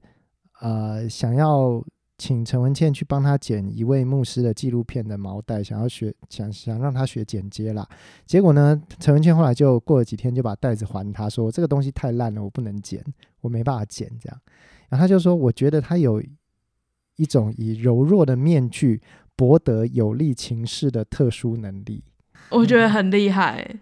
[0.60, 1.84] 呃想要。
[2.16, 7.86] 请陈文茜去帮他剪一位牧师的纪录片的毛带，想要学，想想让他学剪接啦。
[8.24, 13.04] 结果呢，陈文茜后来就过了几天就把袋子还他说，这个东西太烂了，我不能剪，
[13.40, 14.40] 我没办法剪这样。
[14.88, 16.22] 然后他就说，我觉得他有
[17.16, 19.02] 一种以柔弱的面具
[19.34, 22.04] 博得有利情势的特殊能力，
[22.50, 23.80] 我觉得很厉害。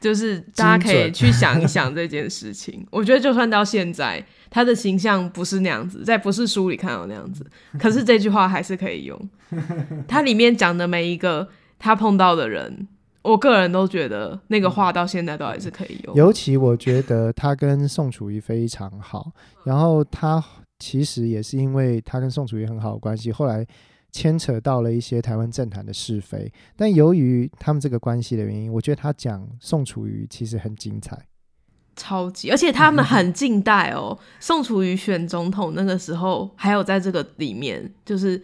[0.00, 2.86] 就是大家可以去想一想这件事情。
[2.90, 7.44] 我觉得就算到现在，他的形象不是那样子，在不是书里看到那样子，
[7.78, 9.30] 可是这句话还是可以用。
[10.06, 12.86] 他里面讲的每一个他碰到的人，
[13.22, 16.14] 我个人都觉得那个话到现在都还是可以用。
[16.14, 19.32] 尤其我觉得他跟宋楚瑜非常好，
[19.64, 20.42] 然后他
[20.78, 23.66] 其实也是因为他跟宋楚瑜很好的关系，后来。
[24.10, 31.26] 牵扯到了一些台湾政坛的是非，但由于他们这个关系的原因，我觉得他讲宋楚瑜其实很精彩，
[31.94, 34.18] 超级，而且他们很近代哦。
[34.40, 38.42] 宋楚瑜选总统那个时候，还有在这个里面，就是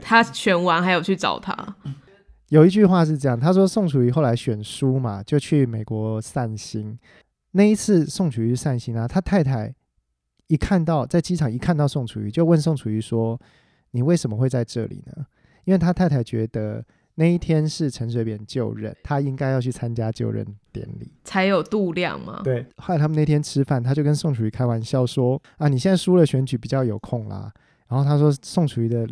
[0.00, 1.76] 他选完还有去找他。
[2.48, 6.98] 有一句话是这样，他说宋楚瑜后来选输嘛，就去美国散心。
[7.52, 9.74] 那一次宋楚瑜散心啊，他太太
[10.46, 13.38] 一看到在机场一看到宋楚瑜，就问宋楚瑜说。
[13.92, 15.24] 你为什么会在这里呢？
[15.64, 22.40] 因为他太太觉得那一天是陈水扁就任，他应该要去参加就任典礼，才有度量嘛。
[22.42, 22.66] 对。
[22.78, 27.52] 后来他们那天吃饭，他就跟宋楚瑜开玩笑说：“啊，你现在输了选举，比较有空啦。”
[27.86, 29.06] 然后他说宋楚瑜的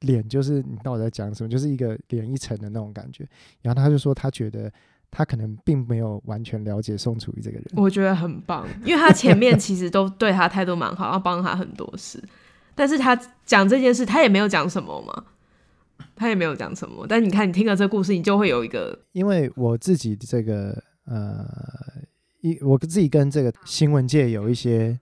[0.00, 1.48] 脸就是你到底在讲什么？
[1.48, 3.28] 就是一个脸一沉的那种感觉。
[3.60, 4.72] 然后他就说他觉得
[5.10, 7.64] 他可能并没有完全了解宋楚瑜这个人。
[7.76, 12.22] 我觉得很棒，因为他前面其实都对他态度蛮好，要帮他很多事。
[12.76, 15.24] 但是他讲这件事，他也没有讲什么嘛，
[16.14, 17.06] 他也没有讲什么。
[17.08, 21.48] 但你看，你听了这故事，你就会有一个，因为我自己这个呃，
[22.42, 25.00] 一我自己跟这个新闻界有一些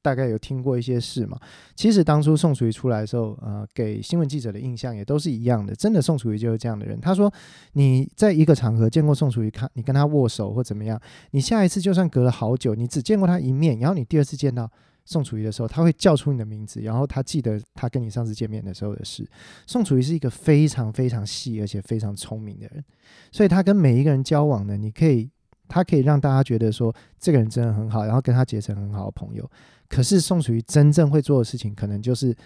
[0.00, 1.36] 大概有听过一些事嘛。
[1.74, 5.74] 其实当初宋楚瑜出来的时候，呃，给新闻记者的印象也都是一样的。
[5.74, 7.00] 真的，宋楚瑜就是这样的人。
[7.00, 7.32] 他说，
[7.72, 11.00] 你在一个场合见过宋楚瑜，看你跟他握手或怎么样，
[11.32, 14.70] 你下一次就算隔了好久，你只见过他一面，然后你第二次见到。
[15.08, 19.26] 宋楚瑜的时候，他会叫出你的名字，然后他记得他跟你上次见面的时候的事。
[19.66, 22.84] 宋楚瑜是一个非常非常细而且非常聪明的人，
[23.32, 25.30] 所以他跟每一个人交往呢，你可以，
[25.66, 29.50] 他可以让大家觉得说这个人真的很好，然后跟他结成很好的朋友。
[29.88, 32.36] 可是宋楚瑜真正会做的事情，可能就是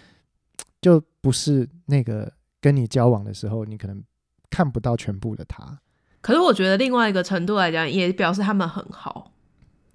[0.81, 4.01] 就不是那个跟你交往的时候，你可能
[4.49, 5.81] 看不到全部的他。
[6.21, 9.33] 可是我觉得另外一个程度来讲，也表示他们很好。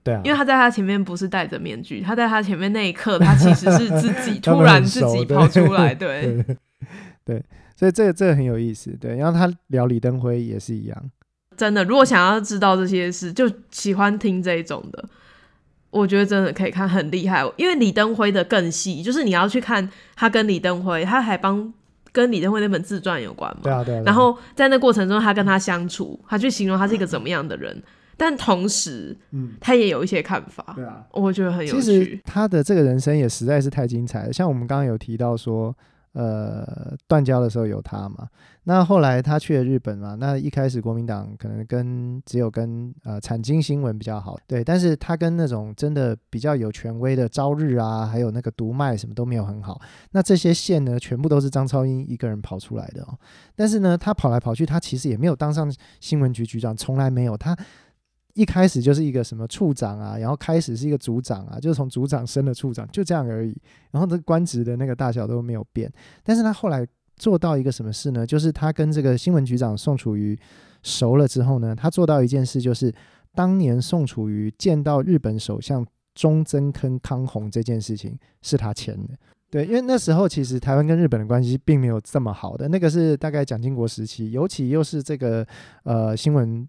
[0.08, 6.42] 对啊，因为他在他前面不是戴着面具，他在他前面那一刻，他其实是自己 突然自己跑出来，对
[7.26, 7.44] 对，
[7.76, 9.18] 所以这个这个很有意思，对。
[9.18, 11.12] 然后他聊李登辉也是一样，
[11.58, 15.04] 真的，如果想要知道这些事，就喜欢听这种的，
[15.90, 17.44] 我觉得真的可以看，很厉害。
[17.58, 21.74] 因为李登辉的更细，就是你要去看他跟李登辉，他还帮
[22.14, 24.04] 跟李登辉那本自传有关嘛，对啊对啊。
[24.06, 27.84] 然后在那过程中，他跟他相处，他去形容他是一个怎么样的人。
[28.18, 31.80] 但同时，嗯，他也有一些看法，对啊，我觉得很有趣。
[31.80, 34.34] 其实他的这个人生也实在是太精彩了。
[34.34, 35.76] 像我们刚刚有提到说，
[36.14, 38.28] 呃，断交的时候有他嘛，
[38.64, 49.80] 那后来他去了日本嘛，那一开始国民党可能跟只有跟呃产经新闻比较好，对，但是他跟那种真的比较有权威的朝日啊，还有那个读卖什么都没有很好。
[50.12, 53.16] 那这些线呢，全部都是张超英一个人跑出来的哦。
[53.56, 57.56] 但是呢，他跑来跑去，他其实也没有当上新闻局局长，从来没有他。
[58.38, 63.60] 一开始就是一个什么处长啊，然后开始是一个组长啊，就是从组长升了处长，就这样而已。
[63.90, 65.92] 然后这官职的那个大小都没有变。
[66.24, 68.28] 但是他后来做到一个什么事呢？
[68.28, 70.38] 就是他跟这个新闻局长宋楚瑜
[70.84, 72.94] 熟了之后呢，他做到一件事，就是
[73.34, 79.16] 当年宋楚瑜见到日本首相中曾根康弘这件事情是他签的。
[79.50, 85.44] 对，因为那时候其实台湾跟日本的关系并没有这么好的，那个是大概蒋经国时期，尤其又是这个
[85.84, 86.68] 呃新闻。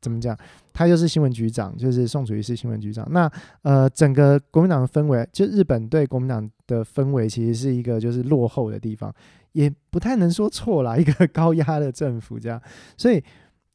[0.00, 0.36] 怎么讲？
[0.72, 3.06] 他又是新闻局长，就是宋楚瑜是新闻局长。
[3.10, 3.30] 那
[3.62, 9.14] 呃，整个国民党的氛围，就日本对国民党的氛围，其实是一个就是落后的地方，
[9.52, 10.96] 也不太能说错啦。
[10.96, 12.60] 一个高压的政府这样，
[12.96, 13.22] 所以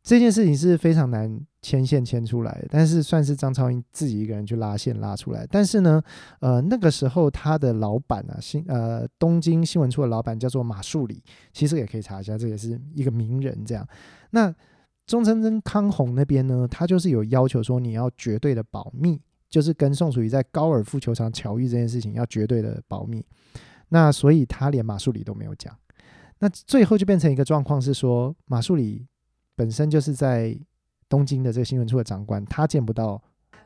[0.02, 2.68] 这件事情是非常难牵线牵出来的。
[2.72, 5.46] 但是算是张超英自己一个人去拉线拉出来。
[5.52, 6.02] 但是呢，
[6.40, 11.22] 呃，那个时候他的老板啊，新呃东京新闻处的老板叫做马树里，
[11.54, 13.88] 其实也可以查一下，这也是一个名人这样。
[14.32, 14.54] 那
[15.06, 23.24] 中曾根康弘那边呢，他就是有要求说，你要绝对的保密，就是跟宋楚瑜在高尔夫球场巧遇这件事情要绝对的保密。
[23.90, 25.78] 那所以他连马树里都没有讲。
[26.40, 29.06] 那最后就变成一个状况是说，马树里
[29.56, 30.58] 本身就是在
[31.08, 33.22] 东京的这个新闻处的长官，他见不到，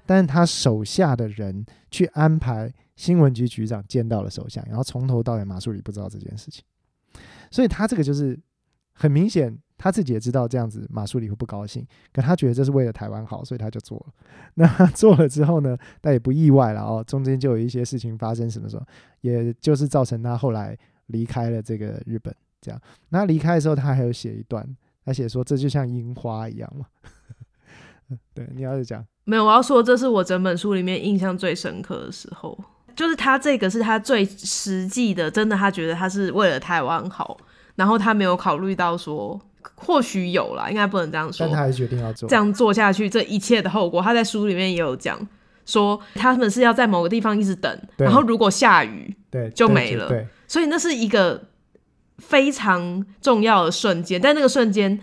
[0.06, 6.64] 但是他手下的人去安排新闻局局长见到了首相，然后从头到尾马树里不知道这件事情。
[7.50, 8.38] 所以他这个就是
[8.92, 9.58] 很明显。
[9.80, 14.14] 他自己也知道这样子马树里会不高兴，可他觉得这是为了台湾好，所以他就做了。
[14.56, 18.86] 那做了之后呢，但也不意外了哦，中间就有一些事情发生，什么时候，
[19.22, 22.36] 也就是造成他后来离开了这个日本。
[22.62, 24.68] 这样，那离开的时候，他还有写一段，
[25.06, 26.86] 他写说这就像樱花一样嘛。
[28.34, 32.62] 对，你要是讲没有，我要说这是我整本书里面印象最深刻的时候，
[32.98, 37.38] 就是他这个是他最实际的，真的他觉得他是为了台湾好，
[37.76, 39.40] 然后他没有考虑到说。
[39.76, 41.46] 或许有啦，应该不能这样说。
[41.46, 42.28] 但他还是决定要做。
[42.28, 45.20] 这样做下去，这一切的后果，他在书里面也有讲，
[45.66, 50.08] 说他们是要在某个地方一直等，然后如果下雨，对，就没了。
[50.08, 51.44] 对，所以那是一个
[52.18, 55.00] 非常重要的瞬间，但那个瞬间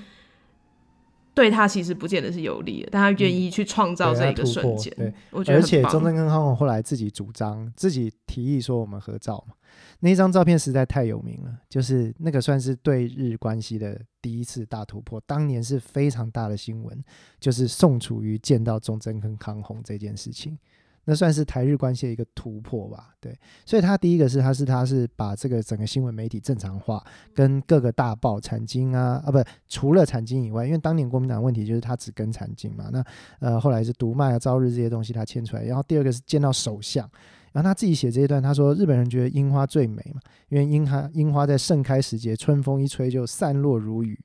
[1.37, 4.91] 对他其实不见得是有利的，但他愿意去创造这一个瞬间。
[4.97, 5.59] 对，我觉得。
[5.59, 9.55] 而且钟镇跟康宏后来自己主张，自己提议说我们合照嘛。
[10.01, 17.05] 那张照片实在太有名了，就是那个算是对日关系的第一次大突破，当年是非常大的新闻，
[17.39, 20.59] 就是宋楚瑜见到钟镇跟康弘这件事情，
[21.07, 23.15] 那算是台日关系的一个突破吧。
[23.19, 27.03] 对，所以他第一个是他是他是把这个整个新闻媒体正常化，
[27.35, 33.03] 跟各个大报产经啊啊不，除了产经以外，因为当年国民党问题就是他只跟产经嘛，那
[33.41, 37.11] 呃后来是读卖啊朝日这些东西他牵出来，然后第二个是见到首相。
[37.53, 44.21] 然后他自己写这一段，他说日本人觉得樱花最美嘛，因为樱花樱花在盛开时节，春风一吹就散落如雨，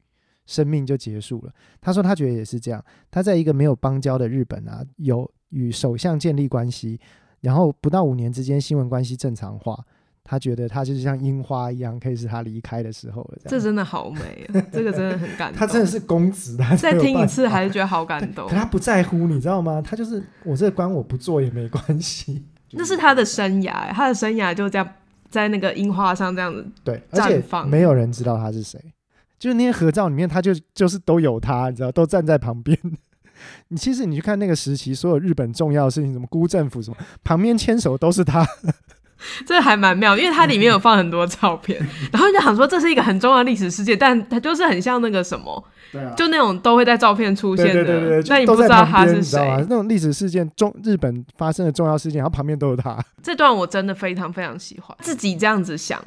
[0.46, 1.54] 生命就结束了。
[1.80, 7.00] 他说他觉得也是这样，他在一个没有邦交的日本啊，有与首相建立关系，
[7.40, 9.78] 然后不到五年之间新闻关系正常化，
[10.24, 13.38] 他觉得他就是像樱花一样，可以是他离开的时候了。
[13.46, 15.58] 这，真的好美啊，这个真的很感动。
[15.60, 18.48] 他真的是公子，他 再听一次还是觉得好感动。
[18.48, 19.82] 可他不在乎，你知道吗？
[19.82, 22.46] 他就是我这个官我不做也没关系。
[22.74, 24.88] 那是他的生涯，他的生涯就这样
[25.30, 28.80] 在那个樱花上这样子对，绽放没有人知道他是谁，
[29.38, 32.78] 就是那些合照里面，他就就是都有他，你知道，都站在旁边，
[33.70, 38.46] 你其实你去看那个时期，所有日本重要的事情，什么孤政府什么，旁边牵手都是他。
[39.46, 41.80] 这还蛮妙，因为它里面有放很多照片，
[42.12, 49.40] 然后就想说这是一个很重要的历史事件，但它就是很像那个什么，对啊，就那种都会在照片出现的，对对对对，那你不知道他是谁？
[49.70, 52.98] 那种历史事件中日本发生的重要事件，然后旁边都有他。
[53.22, 56.04] 这段我真的非常非常喜欢，自己这样子想，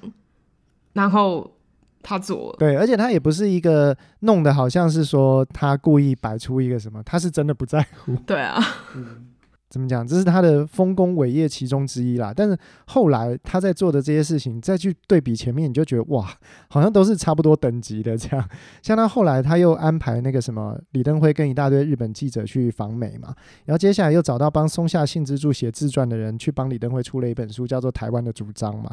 [0.94, 1.56] 然后
[2.04, 8.62] 他做了，对，而且他也不是一个弄得好像是说他故意摆出一个什么，他是真的不在乎，对啊。
[8.94, 9.28] 嗯
[9.70, 10.06] 怎么讲？
[10.06, 12.32] 这是他的丰功伟业其中之一啦。
[12.32, 16.32] 但是后来他在做的这些事情，再去对比前面，你就觉得哇，
[16.68, 18.48] 好像都是差不多等级的这样。
[18.82, 23.34] 像他后来他又安排那个什么李登辉跟一大堆日本记者去访美嘛，
[23.64, 28.92] 然后接下来又找到帮松下幸之助写自传的人去帮李登辉出了一本书，叫做《台湾的主张》嘛。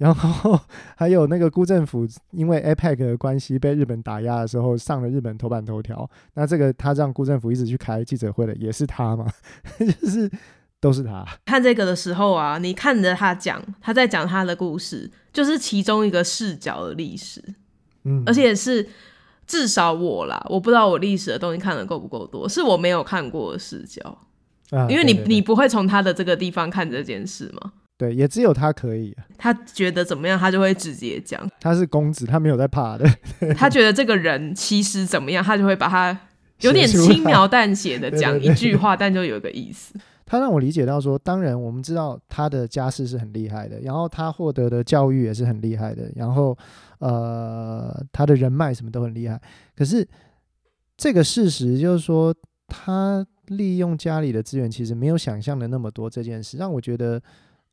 [0.00, 0.58] 然后
[0.96, 6.08] 还有那个辜政府，因为 APEC 的关系被日本打压的时候，上了日本头版头条。
[6.32, 9.26] 那这个他让辜政府一直去开记者会的，也是他嘛？
[9.78, 10.30] 就是
[10.80, 11.22] 都是他。
[11.44, 17.44] 看这个的时候啊，你看着他讲，他在讲他的故事，就是其中一个视角的历史。
[18.04, 18.88] 嗯，而且是
[19.46, 24.00] 至少我啦，我不知道我历史的东西看的够不够多，是我没有看过的视角。
[24.70, 27.74] 啊，因为你你不会从他的这个地方看这件事吗？
[28.00, 29.14] 对，也只有他可以。
[29.36, 31.38] 他觉得怎么样，他就会直接讲。
[31.60, 33.06] 他是公子，他没有在怕的。
[33.54, 36.18] 他觉得这个人其实怎么样，他就会把他
[36.60, 39.94] 有点轻描淡写的讲一句话，但就有一个意思。
[40.24, 46.56] 他让我理解到说，当然我们知道他的家世是很厉害的，然后他获得的教育也是很厉害的，然后
[47.00, 49.38] 呃，他的人脉什么都很厉害。
[49.76, 50.08] 可是
[50.96, 52.34] 这个事实就是说，
[52.66, 56.08] 他利用家里的资源其实没有想象的那么多。
[56.08, 57.20] 这件事让我觉得。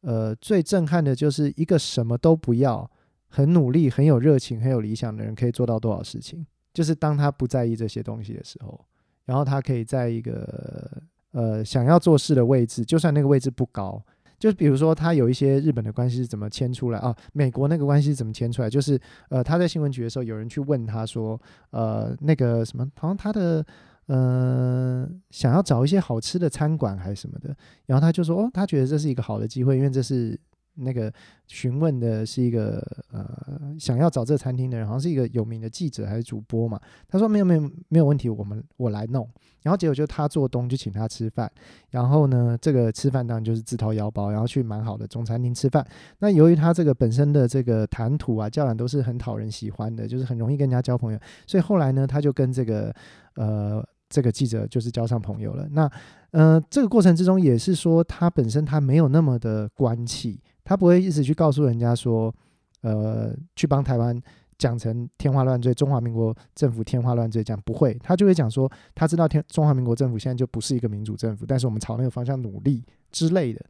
[0.08, 2.90] 呃，最震撼的就是一个什么都不要，
[3.28, 6.46] 很努力、很有热情、很有理想的人，可以做到多少事情？
[6.74, 8.80] 就是当他不在意这些东西的时候，
[9.26, 10.90] 然后他可以在一个
[11.34, 14.02] 呃想要做事的位置，就算那个位置不高，
[14.40, 17.14] 就是比如说他有一些日本的关系是怎么牵出来啊？
[17.34, 18.70] 美国那个关系是怎么牵出来？
[18.70, 18.98] 就是
[19.28, 21.38] 呃他在新闻局的时候，有人去问他说，
[21.72, 23.66] 呃那个什么，好像他的。
[24.08, 27.56] 呃，想要找一些好吃的餐馆还是什么的，
[27.86, 30.40] 然后他就说，哦，他觉得这是一个好的机会，因为这是
[30.76, 31.12] 那个
[31.48, 32.82] 询问的是一个
[33.12, 36.80] 呃，想要找这个餐厅的人，好像是一个有名的记者还是主播嘛。
[37.08, 39.30] 他说没有没有没有问题，我们我来弄。
[39.64, 41.52] 然后结果就他做东就请他吃饭，
[41.90, 45.86] 然后呢，这个吃饭当然就是自掏腰包，然后去蛮好的中餐厅吃饭。
[46.20, 52.96] 那由于他这个本身的这个谈吐啊、教养都是很讨人喜欢的，就是很容易跟人家交朋友，所以后来呢，他就跟这个
[53.36, 53.86] 呃。
[54.10, 55.68] 这个记者就是交上朋友了。
[55.72, 55.92] 那，
[56.32, 62.34] 呃，这个过程之中也是说，他本身他没有那么的官气，他不会一直去告诉人家说，
[62.82, 64.20] 呃，去帮台湾
[64.58, 73.66] 讲成天花乱坠，中华民国政府天花乱坠这样不会，他就会讲说，他知道天中华民国政府现在就不是一个民主政府，但是我们朝那个方向努力之类的。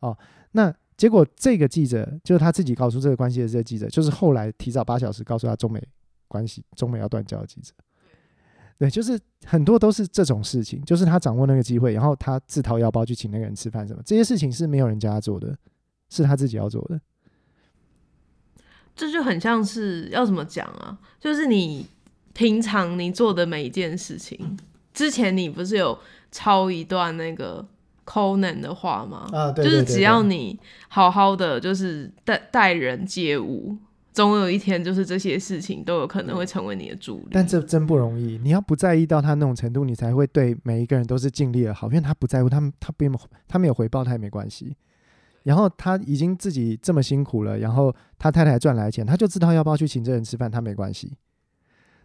[0.00, 0.16] 哦，
[0.52, 5.82] 那结果这个记者就是他自己告诉这个关系的这个记者，就是后来提早八小时告诉他中美
[6.28, 7.72] 关系，中美要断交的记者。
[8.82, 15.56] 对，就是很多都是这种事情，就是他掌握那个机会，然后他自掏腰包去请那个人吃饭，什么这些事情是没有人叫他做的，
[16.10, 17.00] 是他自己要做的。
[18.96, 20.98] 这就很像是要怎么讲啊？
[21.20, 21.86] 就是你
[22.32, 24.58] 平常你做的每一件事情，
[24.92, 25.96] 之前你不是有
[26.32, 27.64] 抄一段那个
[28.04, 29.28] Conan 的话吗？
[29.32, 30.58] 啊，对对对对，就是只要你
[30.88, 33.76] 好好的，就是待待人接物。
[34.12, 37.28] 总有一天，就是这些事情都有可能会成为你的助力。
[37.30, 38.38] 但这真不容易。
[38.42, 41.88] 你要不在意到他那种程度，你才会对每一个人都是尽力而好。
[41.88, 44.76] 因为他不在乎，他们他没有他没有回报，他也没关系。
[45.44, 51.12] 然后他已经自己这么辛苦了，然后他太太赚来钱，他就知道要不要去请这人吃饭，他没关系。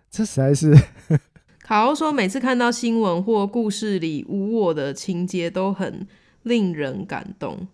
[0.09, 0.73] 这实在是。
[1.59, 6.07] 卡欧说，每次看到新闻或故事里无我的情节，都很
[6.43, 7.67] 令人感动，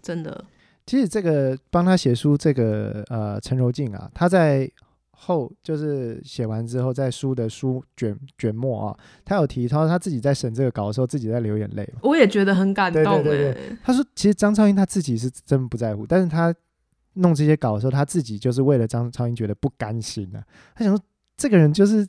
[0.00, 0.46] 真的。
[0.86, 4.70] 其实这个帮他写书，这个呃陈柔静啊，他在
[5.10, 11.92] 后就是写完之后，在书的书卷卷末啊，他有提到他自己在审这个稿的时候，自己在流眼泪。
[12.02, 13.02] 我也觉得很感动。
[13.02, 16.54] 对对对对，他说其实张超英他自己是真不在乎，但是他
[17.14, 20.44] 弄这些稿的时候，他自己就是为了张超英觉得不甘心啊。
[20.76, 21.04] 他想说
[21.36, 22.06] 这个人就是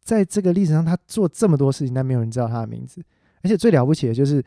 [0.00, 3.02] 在这个历史上他做这么多事情，但没有人知道他的名字，
[3.42, 4.40] 而且最了不起的就是。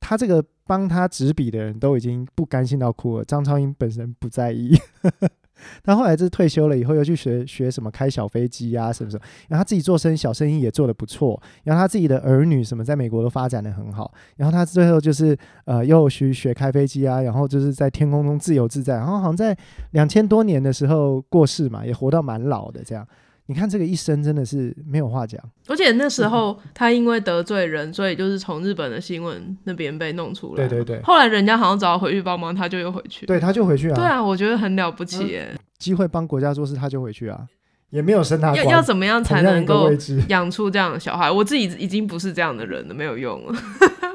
[0.00, 4.76] 他这个帮他执笔的人都已经不甘心到哭了，张超英本身不在意。
[5.82, 9.24] 他后来是退休了以后，又去学学什么开小飞机啊，什么什么。
[9.48, 11.42] 然后他自己做生意，小生意也做得不错。
[11.64, 14.14] 然后他自己的儿女什么在美国都发展得很好。
[14.36, 18.94] 然后他最后就是呃，又去学开飞机啊，然后就是在天空中自由自在。
[18.94, 19.56] 然后好像在
[19.90, 23.04] 两千多年的时候过世嘛，也活到蛮老的这样。
[23.50, 25.42] 你看这个一生真的是没有话讲。
[25.68, 30.68] 而且那时候他因为得罪人，所以就是从日本的新闻那边被弄出来。
[30.68, 31.02] 对对对。
[31.02, 33.24] 后来人家好像找他回去帮忙，他就又回去。
[33.24, 33.94] 对，他就回去啊。
[33.94, 35.58] 对啊，我觉得很了不起耶。
[35.78, 37.46] 机会帮国家做事，他就回去啊，
[37.88, 38.54] 也没有生他。
[38.54, 39.90] 要要怎么样才能够
[40.28, 41.30] 养出这样的小孩？
[41.30, 43.58] 我自己已经不是这样的人了，没有用了。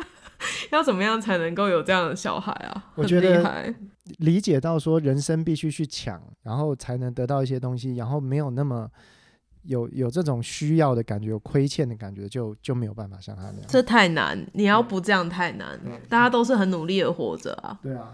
[0.72, 2.86] 要怎么样才能够有这样的小孩啊？
[2.94, 3.74] 我觉得
[4.20, 8.88] 理解到说人生必须去抢，然后才能得到一些东西，然后没有那么。
[9.64, 13.62] 有有这种需要的感觉，有亏欠的感觉，就就没有办法像他那样。
[13.68, 15.80] 这太难，你要不这样太难。
[16.10, 17.78] 大家都是很努力的活着啊。
[17.82, 18.14] 对啊，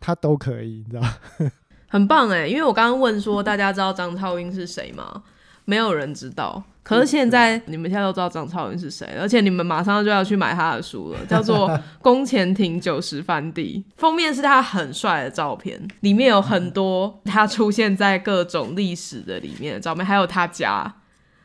[0.00, 1.02] 他都可以，你知道？
[1.90, 5.22] 很棒哎，因为我刚刚问说，大家知道张超英是谁吗？
[5.64, 6.62] 没有人知道。
[6.88, 11.68] 可是现在你们现在都知道张超云是谁，而且你们马上就要去买他的书了，叫做
[12.00, 13.84] 《宫前亭九十番地》。
[13.98, 20.94] 封面是他很帅的照片，里面有很多他出现在各种历史的里面的照片，还有他家。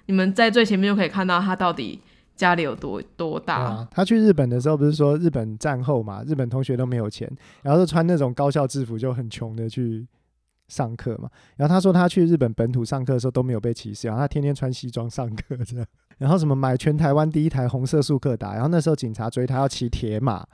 [0.06, 2.00] 你们在最前面就可以看到他到底
[2.38, 3.56] 家里有多多大。
[3.56, 7.30] 啊，他去日本的时候不是说日本战后嘛，日本同学都没有钱，
[7.62, 10.08] 然后就穿那种高校制服就很穷的去。
[10.68, 15.86] 上课嘛，然后他说他去日本本土上课的时候都没有被歧视，然后他天天穿西装上课这样，
[16.18, 20.46] 然后什么买全台湾第一台红色速克达，然后那时候警察追他要骑铁马，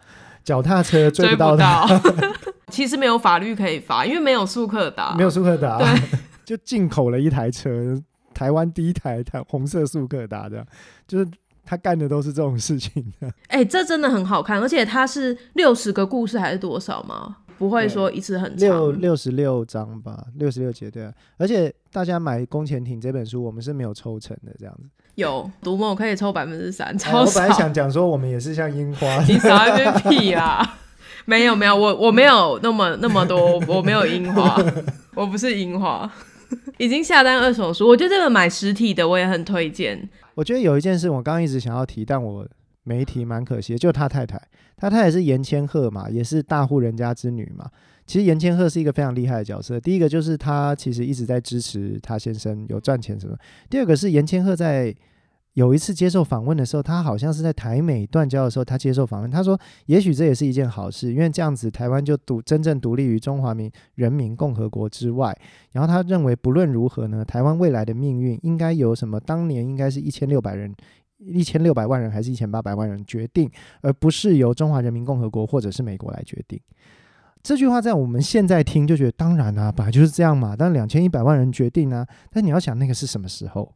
[0.44, 2.02] 脚踏车追不到他，到。
[2.70, 5.80] 其实没有法律可以罚，因为没有速克达，没有速克达，
[6.46, 8.00] 就进口了一台车，
[8.34, 10.66] 台湾第一台台红色速克达这样，
[11.08, 11.28] 就是
[11.66, 13.04] 他干的都是这种事情。
[13.20, 13.28] 的。
[13.48, 17.38] 哎、欸，这真的很好看，而且他是六十个故事还是多少吗？
[17.60, 21.14] 不会说一次很长，六六十六章吧，六十六节对啊。
[21.38, 24.90] 而且大家买《宫前艇》这本书，我们是没有抽成的，这样子。
[25.16, 27.20] 有读墨可以抽百分之三，超少。
[27.20, 29.22] 我本来想讲说，我们也是像樱花。
[29.28, 30.80] 你少一边 屁啊！
[31.26, 34.58] 没有没有，我我没有那么那么多，我没有樱花，
[35.14, 36.10] 我不是樱花。
[36.78, 40.10] 已经下单二手书，我觉得这个买实体的我也很推荐。
[40.34, 42.48] 我觉得有一件事我刚刚一直想要提，但我
[42.84, 44.42] 没提，蛮可惜的，就他太太。
[44.80, 47.70] 他太太是严千鹤嘛，也是大户人家之女嘛。
[48.08, 49.80] 其实严千鹤是一个非常厉害的角色。
[49.80, 53.38] 第一个就是他其实一直在支持他先生有赚钱什么。
[53.70, 54.96] 第二个是严千鹤在
[55.54, 65.38] 有一次接受访问的时候，他好像是在台美断交的时候，他接受访问，他说也许这也是一件好事，因为这样子台湾就独真正独立于中华民人民共和国之外。
[65.74, 69.20] 然后他认为不论如何呢，台湾未来的命运应该由什么？
[69.20, 70.74] 当年应该是一千六百人。
[71.20, 73.52] 一千六百万人还是一千八百万人决定，
[73.82, 76.60] 而不是由中华人民共和国或者是美国来决定。
[77.44, 80.56] 这句话在我们现在听就觉得当然啊，本来就是这样嘛。
[80.58, 83.74] 但两千一百万人决定啊，但你要想那个是什么时候？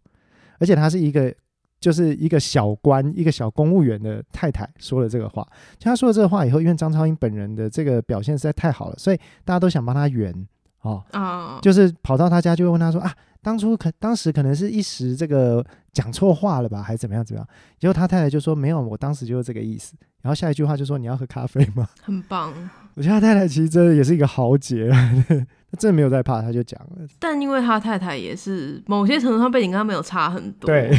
[0.59, 1.33] 而且他是一个
[1.79, 5.45] 就是一个小官，一个小公务员的太太说了这个话。
[5.77, 10.33] 就他说了这个话以后，因为张超英本人的这个表现实在太好了，所以大家都想帮他圆
[10.81, 13.13] 哦，啊，就是跑到他家就会问他说啊。
[13.43, 17.47] 当初可当时可能是一时这个讲错话了吧，还是怎么样怎么样？
[17.77, 19.93] 结果他太太就说没有，我当时就是这个意思。
[20.21, 21.87] 然后下一句话就说你要喝咖啡吗？
[22.01, 22.53] 很棒。
[22.95, 27.05] 我觉得他太太其实真的也是一个豪杰，他真的没有在怕，他就讲了。
[27.19, 30.67] 但因为他太太也是某些程度上背景跟他没有差很多。
[30.67, 30.97] 对。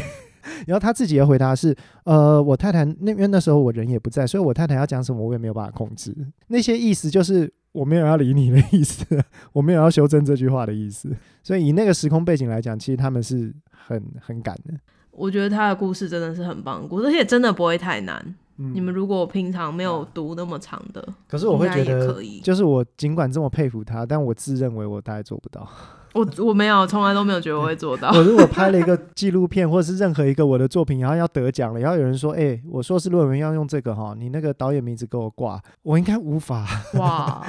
[0.67, 1.75] 然后他自己的回答是：
[2.05, 6.15] 呃，我太太那边那时候我人也不在，所以我太太要讲什么我也没有办法控制。
[6.49, 7.53] 那些意思就是。
[7.75, 9.05] 我没有要理你的意思，
[9.53, 11.11] 我没有要修正这句话的意思，
[11.43, 14.73] 所以以那个时空背景来讲，其实他们是很很赶的。
[15.11, 18.25] 我觉得他的故事真的是很棒的故事，而且真的不会太难。
[18.59, 25.69] 嗯、你们如果平常没有读那么长的，可是我会觉得，就是我尽管这么佩服他，但我自认为我大概做不到。
[26.15, 28.11] 我我没有，从来都没有觉得我会做到。
[28.13, 35.61] 我如果拍了一个纪录片，或者是任何一个我的作品，然后要得奖了，然后有人说：“哎、欸，我硕士论文要用这个哈，你那个导演名字给我挂。
[35.83, 36.67] ”我应该无法。
[36.95, 37.45] 哇，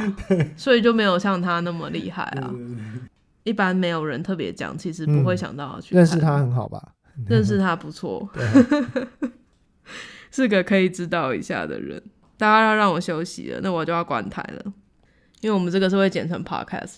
[0.57, 2.51] 所以就没有像他那么厉害啊。
[3.43, 6.81] 一般没有人特别讲，其实不会想到去、嗯、认识他很好吧？
[7.27, 8.27] 认识他不错，
[10.31, 12.01] 是个可以知道一下的人。
[12.37, 14.73] 大家要让我休息了，那我就要关台了，
[15.41, 16.95] 因为我们这个是会剪成 podcast。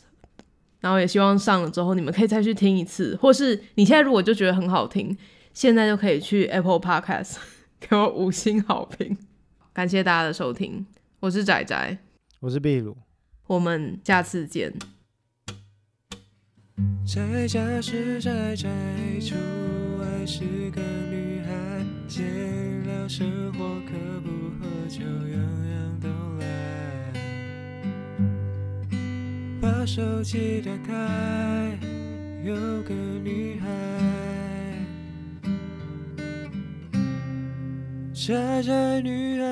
[0.88, 5.18] 然后也希望上了之后你们可以再去听一次，或是你现在如果就觉得很好听，
[5.54, 7.36] 现在就可以去 Apple Podcast
[7.78, 9.18] 给我五星好评。
[9.74, 10.86] 感谢大家的收听，
[11.20, 11.98] 我是仔仔，
[12.40, 12.96] 我是秘鲁，
[13.48, 14.74] 我们下次见。
[17.06, 18.70] 在家是宅宅，
[19.20, 19.36] 出
[20.00, 20.40] 外是
[20.72, 22.24] 个女孩，闲
[22.86, 25.38] 聊生活可不喝酒，样
[25.70, 25.87] 样
[29.68, 30.94] 把手机打开，
[32.42, 33.68] 有个女孩，
[38.14, 39.46] 傻傻女孩，